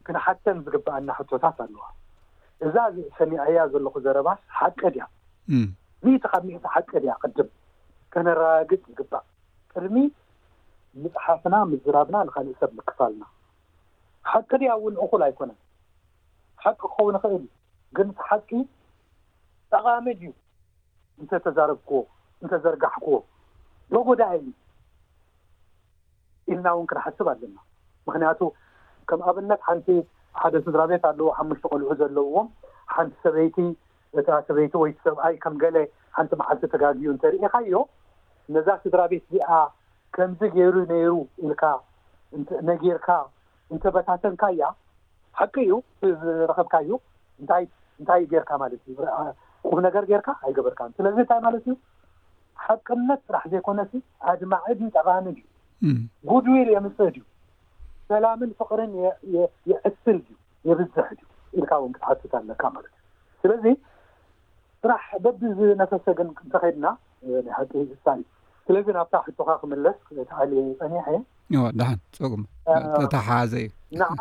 ክንሓተን 0.06 0.58
ዝግባአና 0.64 1.08
ሕቶታት 1.18 1.58
ኣለዋ 1.64 1.84
እዛ 2.66 2.76
ሰሚኣያ 3.18 3.58
ዘለኩ 3.72 3.94
ዘረባስ 4.06 4.40
ሓቀ 4.58 4.80
ድያ 4.94 5.04
ሚኢቲ 6.04 6.22
ካብ 6.32 6.42
ሚእቲ 6.48 6.64
ሓቂ 6.74 6.90
ድያ 7.04 7.12
ቅድም 7.22 7.48
ከነረጋግፅ 8.12 8.84
ይግባእ 8.92 9.24
ቅድሚ 9.72 9.96
መፅሓፍና 11.04 11.54
ምዝራብና 11.70 12.16
ንካንእ 12.26 12.54
ሰብ 12.60 12.70
ምክፋልና 12.80 13.24
ሓቂ 14.32 14.50
ድያ 14.62 14.70
እውን 14.80 14.94
እኩል 15.04 15.22
ኣይኮነን 15.28 15.58
ሓቂ 16.64 16.76
ክኸውን 16.92 17.16
ይኽእል 17.18 17.44
ግን 17.96 18.08
እሓቂ 18.20 18.50
ጠቃመድ 19.72 20.20
እዩ 20.24 20.32
እንተተዛረብክዎ 21.22 21.98
እንተዘርጋሕክዎ 22.42 23.16
በጎዳእዩ 23.94 24.44
ኢልና 26.50 26.66
እውን 26.76 26.86
ክንሓስብ 26.90 27.26
ኣለና 27.32 27.56
ምክንያቱ 28.08 28.40
ከም 29.08 29.20
ኣብነት 29.30 29.60
ሓንቲ 29.68 29.88
ሓደ 30.40 30.54
ስድራ 30.66 30.82
ቤት 30.90 31.04
ኣለዎ 31.10 31.28
ሓሙሽጢ 31.38 31.64
ቆልዑ 31.74 31.88
ዘለውዎም 32.00 32.48
ሓንቲ 32.94 33.14
ሰበይቲ 33.24 33.56
እታ 34.20 34.28
ሰበይቲ 34.48 34.74
ወይቲ 34.82 34.96
ሰብኣይ 35.06 35.34
ከም 35.44 35.54
ገለ 35.62 35.76
ሓንቲ 36.16 36.32
መሓልቲ 36.40 36.62
ተጋግኡ 36.74 37.08
እንተርኢካዮ 37.14 37.76
ነዛ 38.54 38.68
ስድራ 38.84 39.00
ቤት 39.12 39.24
እዚኣ 39.28 39.48
ከምዚ 40.16 40.40
ገይሩ 40.56 40.74
ነይሩ 40.92 41.12
ኢልካ 41.44 41.62
ነገርካ 42.68 43.08
እንተበታተንካ 43.72 44.42
እያ 44.54 44.62
ሓቂ 45.40 45.54
እዩ 45.66 45.72
ዝረከብካ 46.24 46.74
እዩ 46.84 46.92
እንታይ 47.40 47.64
እንታይ 48.00 48.22
ጌርካ 48.32 48.50
ማለት 48.62 48.80
እዩቁብ 48.92 49.78
ነገር 49.86 50.04
ጌርካ 50.10 50.28
ኣይገበርካ 50.46 50.80
ስለዚ 50.98 51.16
እንታይ 51.24 51.40
ማለት 51.46 51.62
እዩ 51.68 51.72
ሓቅነት 52.64 53.20
ጥራሕ 53.28 53.44
ዘይኮነ 53.52 53.80
ኣድማዕድ 54.32 54.80
ጠቃሚ 54.98 55.26
ዩ 55.86 55.88
ጉድውል 56.30 56.68
የምፅእ 56.74 57.08
ድዩ 57.14 57.22
ሰላምን 58.10 58.50
ፍቅርን 58.60 58.92
የዕስል 59.72 60.18
ዩ 60.28 60.34
የብዝሕ 60.70 61.06
ዩ 61.18 61.22
ኢልካ 61.58 61.72
ውን 61.82 61.92
ቅትሓትት 61.96 62.32
ኣለካ 62.40 62.62
ማለት 62.76 62.92
እዩ 62.92 63.40
ስለዚ 63.42 63.64
ጥራሕ 64.84 65.04
በቢ 65.24 65.40
ነፈሰግን 65.82 66.28
እንተከይድናናይ 66.44 67.66
ቂ 67.72 67.84
እሳ 67.96 68.04
እዩ 68.18 68.24
ስለዚ 68.68 68.86
ናብታ 68.96 69.16
ሕቱካ 69.26 69.50
ክምለስ 69.62 69.96
ቲዓሊ 70.28 70.52
ፀኒሐ 70.80 71.06
ን 71.56 73.08
ተሓዘ 73.14 73.54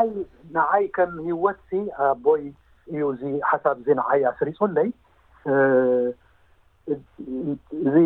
እዩ 0.05 0.15
ንዓይ 0.55 0.83
ከም 0.95 1.13
ሂወት 1.27 1.63
ኣኣቦይ 2.03 2.43
እዩ 2.91 3.01
እዚ 3.13 3.23
ሓሳብ 3.49 3.75
እዜናዓይ 3.81 4.21
ስሪፆለይ 4.39 4.89
ዚ 7.93 7.97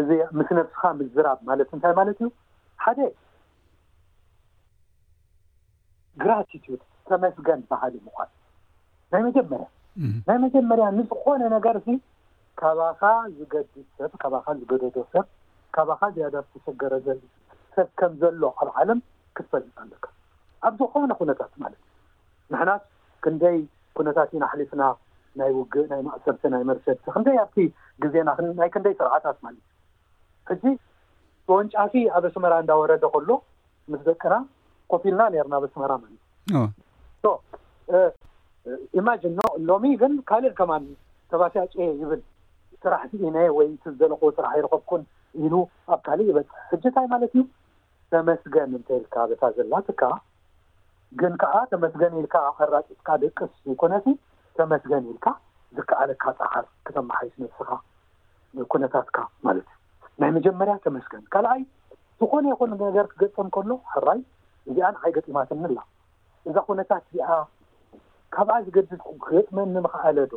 እዚ 0.00 0.08
ምስ 0.38 0.48
ነፍስካ 0.58 0.82
ምዝራብ 0.98 1.38
ማለት 1.48 1.68
እንታይ 1.76 1.94
ማለት 2.00 2.18
እዩ 2.22 2.28
ሓደ 2.84 2.98
ግራቲቱድ 6.22 6.80
ተመስገን 7.10 7.60
ባሃል 7.70 7.94
ምኳል 8.06 8.30
ናይ 9.12 9.22
መጀመርያ 9.28 9.66
ናይ 10.28 10.38
መጀመርያ 10.46 10.86
ንዝኮነ 10.98 11.42
ነገር 11.56 11.76
ካባካ 12.60 13.02
ዝገዲ 13.36 13.72
ሰብ 13.98 14.12
ካባካ 14.22 14.46
ዝገደዶ 14.60 14.96
ሰብ 15.14 15.26
ካባካ 15.76 16.02
ዝያዳፍ 16.16 16.44
ዝሰገረ 16.54 16.92
ሰብ 17.74 17.88
ከም 18.00 18.12
ዘሎ 18.20 18.42
ኣብ 18.60 18.68
ዓለም 18.80 18.98
ክትፈልጥ 19.36 19.72
ኣለካ 19.84 20.04
ኣብ 20.66 20.72
ዝኮነ 20.80 21.12
ኩነታት 21.20 21.52
ማለትእ 21.62 21.88
ምሕናት 22.52 22.82
ክንደይ 23.24 23.58
ኩነታት 23.98 24.30
ኢና 24.36 24.44
ሓሊፍና 24.52 24.84
ናይ 25.40 25.50
ውግእ 25.58 25.86
ናይ 25.92 26.00
ማእሰርቲ 26.08 26.42
ናይ 26.54 26.62
መርሰርቲ 26.70 27.04
ክንደይ 27.14 27.38
ኣብቲ 27.44 27.56
ግዜና 28.02 28.28
ናይ 28.60 28.68
ክንደይ 28.74 28.94
ስርዓታት 29.00 29.38
ማለት 29.46 29.64
እዩ 29.64 30.50
ሕዚ 30.50 30.64
ወንጫፊ 31.54 31.94
ኣበስመራ 32.18 32.54
እንዳወረደ 32.62 33.04
ከሎ 33.14 33.30
ምስ 33.92 34.02
ደቅና 34.08 34.34
ኮፊ 34.92 35.02
ኢልና 35.12 35.22
ነርና 35.34 35.56
በስመራ 35.64 35.92
ማለት 36.04 36.20
እ 36.54 36.62
ቶ 37.24 37.32
ኢማጅን 39.00 39.34
ሎሚ 39.70 39.86
ግን 40.02 40.12
ካልእ 40.30 40.54
ከማን 40.60 40.84
ተባሻጨ 41.32 41.72
ይብል 42.02 42.22
ስራሕ 42.84 43.02
ኢነ 43.28 43.36
ወይ 43.58 43.66
እቲ 43.74 43.82
ዝዘለቁ 43.92 44.22
ስራሕ 44.38 44.54
ይረከብኩን 44.60 45.02
ኢሉ 45.44 45.54
ኣብ 45.94 46.00
ካልእ 46.06 46.28
ይበፅ 46.30 46.48
ሕጂ 46.70 46.82
ንታይ 46.92 47.06
ማለት 47.12 47.32
እዩ 47.36 47.42
ተመስገን 48.12 48.70
እንተይይልካ 48.78 49.14
በታ 49.30 49.42
ዘላ 49.58 49.72
ትካ 49.88 50.02
ግን 51.20 51.32
ከዓ 51.40 51.56
ተመስገን 51.72 52.14
ኢልካ 52.20 52.36
ፈራጭትካ 52.58 53.08
ደቂ 53.22 53.38
ኮነት 53.82 54.06
ተመስገን 54.58 55.04
ኢልካ 55.12 55.26
ዝከኣለካ 55.76 56.24
ፃዓር 56.38 56.64
ክተመሓይ 56.86 57.28
ስነስካ 57.34 57.70
ኩነታትካ 58.72 59.18
ማለት 59.46 59.68
እዩ 60.06 60.10
ናይ 60.22 60.30
መጀመርያ 60.38 60.74
ተመስገን 60.86 61.22
ካልኣይ 61.34 61.62
ዝኾነ 62.20 62.44
ይኮን 62.52 62.72
ነገር 62.86 63.06
ክገፅን 63.12 63.48
ከሎ 63.54 63.70
ሕራይ 63.92 64.20
እዚኣ 64.70 64.88
ንዓይ 64.96 65.12
ገጢማትንላ 65.16 65.78
እዛ 66.48 66.56
ኩነታት 66.68 67.04
እዚኣ 67.10 67.30
ካብኣ 68.36 68.54
ዝገድ 68.66 68.90
ክገጥመኒምክኣለዶ 69.24 70.32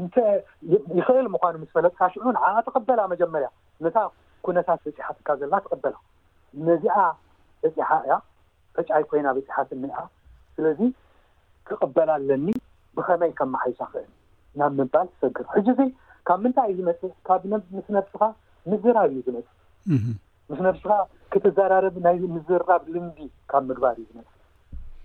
እንይክእል 0.00 1.26
ምኳኑ 1.34 1.54
ምስ 1.62 1.70
ፈለጥካ 1.76 2.00
ሽዑ 2.12 2.26
ንዓ 2.36 2.44
ተቀበላ 2.66 3.00
መጀመርያ 3.14 3.48
ነታ 3.86 3.96
ኩነታት 4.46 4.80
በፂሓትካ 4.86 5.28
ዘላ 5.40 5.54
ትቀበላ 5.64 5.96
ነዚኣ 6.68 6.96
በፂሓ 7.62 7.90
እያ 8.04 8.14
ፈጫይ 8.76 9.02
ኮይና 9.10 9.28
በፂሓ 9.36 9.56
ትኒኣ 9.70 9.96
ስለዚ 10.54 10.80
ክቅበላለኒ 11.68 12.46
ብኸመይ 12.96 13.30
ከምመሓይሳ 13.38 13.80
ክእል 13.92 14.08
ናብ 14.60 14.72
ምባል 14.78 15.06
ትሰግር 15.12 15.46
ሕጂ 15.54 15.68
ዙ 15.78 15.80
ካብ 16.28 16.38
ምንታይ 16.44 16.68
እዩ 16.72 16.78
ዝመፅ 16.88 17.02
ብምስ 17.50 17.86
ነብስካ 17.96 18.22
ምዝራብ 18.70 19.08
እዩ 19.12 19.20
ዝመፅ 19.26 19.48
ምስ 20.50 20.60
ነብስኻ 20.66 20.92
ክትዘራርብ 21.32 21.94
ናይ 22.06 22.16
ምዝራብ 22.36 22.82
ልንቢ 22.94 23.16
ካብ 23.52 23.62
ምግባር 23.70 23.96
እዩ 24.02 24.06
ዝመፅ 24.12 24.30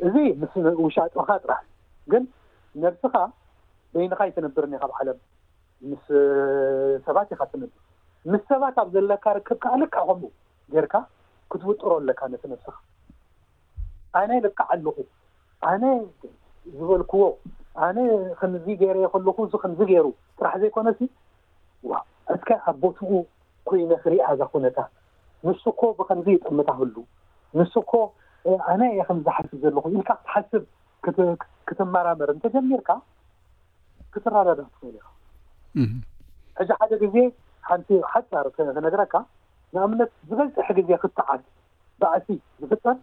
እዚ 0.08 0.16
ምስ 0.42 0.54
ውሻጡካ 0.86 1.30
ጥራሕ 1.44 1.62
ግን 2.12 2.24
ነብስኻ 2.84 3.16
በይኒካ 3.94 4.22
ይትነብርኒ 4.30 4.74
ካብ 4.84 4.92
ዓለም 5.00 5.18
ምስ 5.92 6.06
ሰባት 7.06 7.30
ኢካትነብር 7.36 7.76
ምስ 8.32 8.42
ሰባት 8.52 8.76
ኣብ 8.84 8.88
ዘለካ 8.96 9.26
ርክብካ 9.38 9.66
ልካ 9.82 9.96
ኸም 10.08 10.22
ጌርካ 10.74 10.94
ክትውጥሮ 11.54 11.90
ኣለካ 12.02 12.22
ነተነብስ 12.32 12.66
ኣነ 14.20 14.30
ልካዕ 14.46 14.68
ኣለኹ 14.74 14.98
ኣነ 15.72 15.84
ዝበልክዎ 16.78 17.22
ኣነ 17.86 17.98
ከምዚ 18.40 18.66
ገይረ 18.82 18.98
ከለኩ 19.14 19.38
ከምዝ 19.64 19.80
ገይሩ 19.92 20.06
ጥራሕ 20.40 20.54
ዘይኮነሲ 20.62 21.00
ዋ 21.90 22.02
እትካ 22.34 22.50
ኣቦትኡ 22.72 23.12
ኮይነ 23.70 23.92
ክሪያዛ 24.04 24.40
ኩነታ 24.54 24.80
ንስኮ 25.48 25.82
ብከምዚ 26.00 26.28
ይጥምታ 26.38 26.70
ህሉ 26.80 26.96
ንስኮ 27.60 27.92
ኣነ 28.72 28.82
የ 29.00 29.04
ከምዝሓስብ 29.08 29.58
ዘለኹ 29.64 29.84
ኢልካ 29.96 30.10
ክትሓስብ 30.22 30.64
ክትመራመር 31.68 32.30
እንተጀሚርካ 32.36 32.90
ክትራዳዳቅ 34.14 34.68
ትኽእል 34.74 34.96
ኢካ 35.00 35.08
ሕዚ 36.60 36.70
ሓደ 36.80 36.92
ግዜ 37.04 37.16
ሓፃር 38.12 38.46
ክነግረካ 38.56 39.14
ንኣምነት 39.74 40.12
ዝበዝሕ 40.30 40.68
ግዜ 40.78 40.90
ክትዓስ 41.02 41.42
ባእሲ 42.02 42.28
ዝፍጠር 42.62 42.96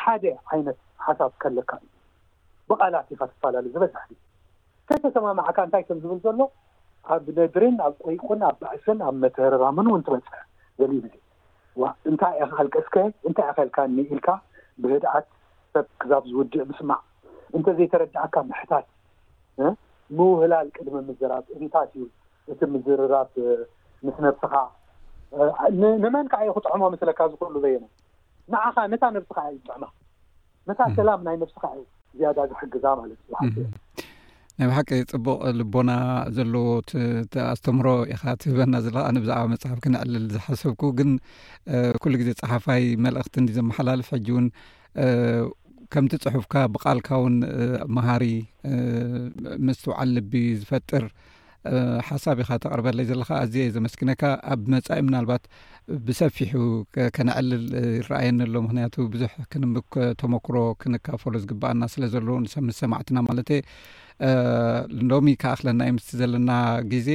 ሓደ 0.00 0.24
ዓይነት 0.54 0.78
ሓሳብ 1.04 1.32
ከለካ 1.42 1.70
እዩ 1.82 1.90
ብቓላት 2.70 3.08
ኢካ 3.14 3.22
ትፋላለዩ 3.30 3.72
ዝበዝሕ 3.76 4.02
ከተሰማምዕካ 4.88 5.58
እንታይ 5.66 5.82
ከም 5.86 5.98
ዝብል 6.02 6.18
ዘሎ 6.26 6.40
ኣብ 7.14 7.24
ነድሪን 7.38 7.76
ኣብ 7.86 7.94
ቆይቁን 8.04 8.40
ኣብ 8.48 8.56
ባእስን 8.62 8.98
ኣብ 9.06 9.14
መትርራምን 9.22 9.88
እውን 9.90 10.02
ትበፅ 10.06 10.26
ዘ 10.80 10.92
ዜ 11.04 11.14
ዋ 11.80 11.84
እንታይ 12.10 12.34
ኣልቀስከ 12.60 12.96
እንታይ 13.28 13.46
ኣኸልካ 13.52 13.78
ኒ 13.96 13.98
ኢልካ 14.12 14.28
ብህድኣት 14.82 15.26
ሰብ 15.74 15.86
ክዛብ 16.00 16.22
ዝውድእ 16.30 16.62
ምስማዕ 16.70 17.00
እንተዘይተረድእካ 17.56 18.34
ምሕታት 18.50 18.86
ምውህላል 20.16 20.66
ቅድሚ 20.76 20.96
ምዝራብ 21.08 21.44
እፊታት 21.54 21.90
እዩ 21.98 22.04
እቲ 22.52 22.60
ምዝርራብ 22.74 23.28
ምስ 24.06 24.16
ነርስኻ 24.24 24.54
ንመን 26.02 26.26
ክዓዩ 26.32 26.48
ክጥዕሞ 26.56 26.82
መስለካ 26.94 27.18
ዝክእሉ 27.32 27.54
ዘየና 27.64 27.84
ንዓኻ 28.52 28.76
ነታ 28.92 29.04
መብስካ 29.16 29.38
እጥዑማ 29.54 29.84
ነታ 30.68 30.80
ሰላም 30.98 31.20
ናይ 31.26 31.36
መብስካ 31.42 31.62
እዩ 31.78 31.84
ዝያዳ 32.18 32.38
ዝሕግዛ 32.50 32.84
ማለት 33.00 33.18
እ 33.44 33.64
እ 33.64 33.66
ናይ 34.58 34.66
ባሓቂ 34.70 34.90
ፅቡቕ 35.12 35.40
ልቦና 35.58 35.90
ዘለዎ 36.36 36.66
ኣስተምሮ 37.54 37.86
ኢካ 38.14 38.22
ትህበና 38.42 38.74
ዘለካ 38.86 39.04
ንብዛዕባ 39.16 39.42
መፅሓፍ 39.54 39.78
ክንዕልል 39.84 40.24
ዝሓሰብኩ 40.34 40.82
ግን 40.98 41.10
ኩሉ 42.02 42.12
ግዜ 42.22 42.30
ፀሓፋይ 42.40 42.84
መልእኽቲ 43.06 43.34
ን 43.44 43.48
ዘመሓላልፍ 43.58 44.08
ሕጂ 44.16 44.28
እውን 44.34 44.46
ከምቲ 45.94 46.12
ፅሑፍካ 46.26 46.54
ብቓልካ 46.74 47.10
ውን 47.24 47.34
መሃሪ 47.96 48.24
ምስትውዓል 49.66 50.10
ልቢ 50.16 50.32
ዝፈጥር 50.60 51.04
ሓሳብ 52.08 52.36
ኢኻ 52.42 52.48
ተቀርበለይ 52.62 53.04
ዘለካ 53.10 53.30
ኣዝ 53.42 53.54
ዘመስኪነካ 53.76 54.22
ኣብ 54.52 54.60
መፃኢ 54.72 54.98
ምናልባት 55.06 55.44
ብሰፊሑ 56.06 56.52
ከነዕልል 57.16 57.64
ይረኣየኒ 57.98 58.38
ኣሎ 58.46 58.54
ምክንያቱ 58.66 58.94
ብዙሕ 59.14 59.32
ክተሞክሮ 59.52 60.56
ክንካፈሎ 60.82 61.32
ዝግባአና 61.44 61.82
ስለ 61.94 62.04
ዘለዉ 62.14 62.34
ምስ 62.68 62.78
ሰማዕትና 62.82 63.18
ማለትየ 63.28 63.62
ሎሚ 65.12 65.28
ካኣኽለና 65.44 65.80
ዩ 65.90 65.94
ምስ 65.98 66.08
ዘለና 66.22 66.50
ግዜ 66.92 67.08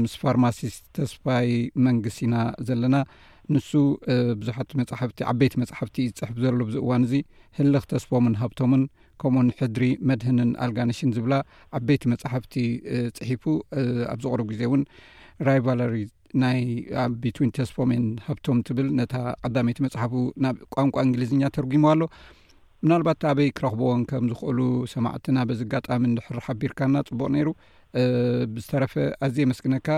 ምስ 0.00 0.12
ፋርማሲስት 0.24 0.82
ተስፋይ 0.98 1.50
መንግስት 1.86 2.20
ኢና 2.26 2.36
ዘለና 2.70 2.96
ንሱ 3.52 3.70
ብዙሓት 4.40 4.68
መሕፍቲ 4.80 5.18
ዓበይቲ 5.30 5.54
መፅሓፍቲ 5.62 5.96
ይፅሕፍ 6.08 6.36
ዘሎ 6.42 6.56
ብዝ 6.68 6.76
እዋን 6.82 7.02
እዚ 7.06 7.14
ህልኽ 7.58 7.84
ተስፖምን 7.92 8.36
ሃብቶምን 8.42 8.82
ከምኡኡን 9.22 9.48
ሕድሪ 9.58 9.84
መድህንን 10.08 10.50
ኣልጋንሽን 10.64 11.12
ዝብላ 11.16 11.34
ዓበይቲ 11.78 12.02
መጻሕፍቲ 12.12 12.54
ፅሒፉ 13.18 13.42
ኣብ 14.12 14.20
ዘቕርብ 14.24 14.46
ግዜ 14.52 14.62
እውን 14.68 14.82
ራይቫለሪ 15.48 15.94
ናይብ 16.42 17.14
ቢትዊን 17.22 17.50
ተስፖምን 17.56 18.04
ሃብቶም 18.26 18.58
ትብል 18.66 18.86
ነታ 19.00 19.14
ቀዳመይቲ 19.44 19.78
መፅሓፉ 19.86 20.12
ናብ 20.44 20.56
ቋንቋ 20.76 20.96
እንግሊዝኛ 21.06 21.42
ተርጉሙ 21.56 21.84
ኣሎ 21.92 22.02
ምናልባት 22.84 23.24
ኣበይ 23.30 23.48
ክረኽብዎን 23.58 24.00
ከም 24.10 24.24
ዝክእሉ 24.32 24.60
ሰማዕትና 24.92 25.38
በዝጋጣሚ 25.48 26.04
ሕሪ 26.28 26.38
ሓቢርካና 26.46 26.94
ፅቡቕ 27.10 27.28
ነይሩ 27.34 27.48
ብዝተረፈ 28.54 28.94
ኣዝ 29.24 29.36
መስግነካ 29.50 29.88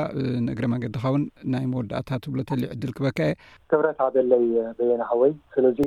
ነግረ 0.47 0.65
መንገዲካ 0.73 1.03
ውን 1.15 1.25
ናይ 1.55 1.65
መወዳእታ 1.73 2.11
ትብሎተልይ 2.25 2.69
ዕድል 2.75 2.93
ክበካ 2.97 3.19
የ 3.29 3.35
ክብረታ 3.71 4.01
ዘለይ 4.15 4.45
በየናካ 4.79 5.11
ወይ 5.23 5.33
ስለዚ 5.55 5.79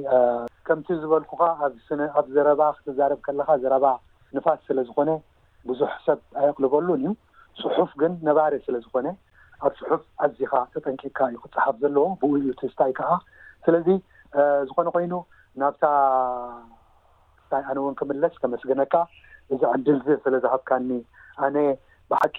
ከምቲ 0.68 0.88
ዝበልኩካ 1.02 1.42
ኣብ 2.20 2.28
ዘረባ 2.36 2.62
ክትዛርብ 2.78 3.20
ከለካ 3.26 3.50
ዘረባ 3.64 3.86
ንፋስ 4.36 4.60
ስለዝኮነ 4.70 5.10
ብዙሕ 5.70 5.92
ሰብ 6.06 6.20
ኣይቅልበሉን 6.44 7.02
እዩ 7.08 7.12
ፅሑፍ 7.74 7.92
ግን 8.04 8.14
ነባር 8.28 8.54
ስለዝኮነ 8.68 9.08
ኣብ 9.68 9.74
ፅሑፍ 9.88 10.04
ኣዝካ 10.28 10.54
ተጠንቂካ 10.74 11.18
እዩ 11.32 11.38
ክትፅሓፍ 11.44 11.76
ዘለዎ 11.84 12.06
ብኡ 12.22 12.32
እዩ 12.42 12.50
ቲስታይ 12.62 12.92
ከዓ 13.00 13.12
ስለዚ 13.66 13.88
ዝኾነ 14.70 14.88
ኮይኑ 14.96 15.14
ናብታ 15.62 15.86
ታይ 17.52 17.64
ኣነ 17.72 17.78
እውን 17.84 17.96
ክምለስ 18.00 18.34
ተመስግነካ 18.44 18.96
እዚ 19.54 19.62
ዕድል 19.76 20.00
ስለዝሃብካኒ 20.26 20.90
ኣነ 21.46 21.58
በሓቂ 22.12 22.38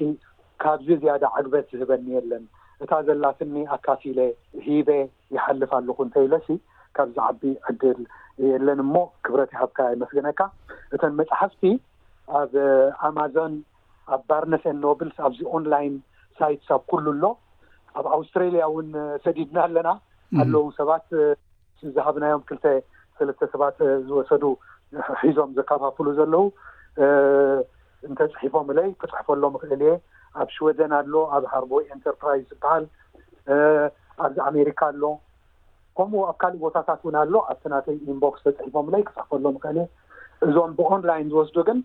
ካብዚ 0.63 0.89
ዝያደ 1.03 1.25
ዓግበት 1.39 1.67
ዝህበኒ 1.81 2.07
የለን 2.17 2.45
እታ 2.85 2.93
ዘላፍኒ 3.07 3.55
ኣካፊ 3.77 4.03
ለ 4.19 4.23
ሂበ 4.67 4.89
ይሓልፍ 5.37 5.71
ኣለኩ 5.79 5.97
እንተይኢለሲ 6.07 6.49
ካብዚ 6.97 7.17
ዓቢ 7.29 7.43
ዕድል 7.71 8.01
የለን 8.51 8.79
እሞ 8.85 8.95
ክብረት 9.27 9.53
ሃብካ 9.61 9.79
ይመስግነካ 9.95 10.41
እተን 10.97 11.15
መፅሓፍቲ 11.21 11.63
ኣብ 12.41 12.53
ኣማዞን 13.09 13.55
ኣብ 14.15 14.23
ባርነስን 14.31 14.77
ኖብልስ 14.85 15.17
ኣብዚ 15.27 15.41
ኦንላይን 15.59 15.95
ሳይትብ 16.39 16.83
ኩሉ 16.93 17.07
ሎ 17.23 17.29
ኣብ 18.01 18.07
ኣውስትሬልያ 18.17 18.63
እውን 18.71 18.89
ሰዲድና 19.25 19.59
ኣለና 19.67 19.89
ኣለዉ 20.43 20.65
ሰባት 20.81 21.07
ዝሃብናዮም 21.97 22.43
ክልተ 22.49 22.67
ስልተ 23.19 23.41
ሰባት 23.55 23.79
ዝወሰዱ 24.09 24.45
ሒዞም 25.23 25.51
ዘከፋፍሉ 25.59 26.07
ዘለዉ 26.19 26.43
እንተፅሒፎም 28.07 28.69
ለይ 28.79 28.89
ክፅሕፈሎ 29.01 29.43
ምክእል 29.55 29.73
እየ 29.85 29.93
ኣብ 30.41 30.49
ሽወደን 30.57 30.93
ኣሎ 30.99 31.15
ኣብ 31.37 31.45
ሃርቦይ 31.53 31.85
ኤንተርፕራይዝ 31.95 32.45
ዝበሃል 32.51 32.85
ኣብዚ 34.27 34.37
ኣሜሪካ 34.51 34.81
ኣሎ 34.93 35.03
ከምኡ 35.99 36.21
ኣብ 36.31 36.37
ካልእ 36.43 36.59
ቦታታት 36.65 37.01
እውን 37.05 37.17
ኣሎ 37.23 37.35
ኣብቲ 37.51 37.65
ናተይ 37.75 37.97
ኢንቦክስ 38.15 38.43
ተፅሒፎም 38.47 38.87
ለይ 38.95 39.03
ክፅሕፈሎ 39.09 39.45
ምክእል 39.57 39.79
እየ 39.83 39.87
እዞም 40.47 40.73
ብኦንላይን 40.79 41.29
ዝወስዱ 41.35 41.57
ግን 41.69 41.79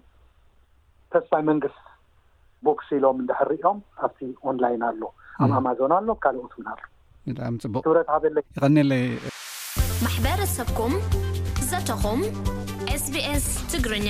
ተስፋ 1.14 1.32
መንግስት 1.50 1.82
ቦክስ 2.68 2.88
ኢሎም 2.98 3.18
እዳሕርኦም 3.30 3.78
ኣብቲ 4.08 4.20
ኦንላይን 4.52 4.84
ኣሎ 4.90 5.02
ኣብ 5.46 5.52
ኣማዞን 5.60 5.94
ኣሎ 6.00 6.08
ኣብ 6.16 6.20
ካልኦት 6.26 6.54
ውን 6.60 6.68
ኣሎብፅቡቅ 6.74 7.84
ክብረትበለ 7.88 8.38
ይኒለይ 8.68 9.06
ማሕበረሰብኩም 10.06 10.94
ዘተኹም 11.72 12.22
ኤስ 12.96 13.06
ቢ 13.14 13.18
ኤስ 13.34 13.46
ትግርኛ 13.72 14.10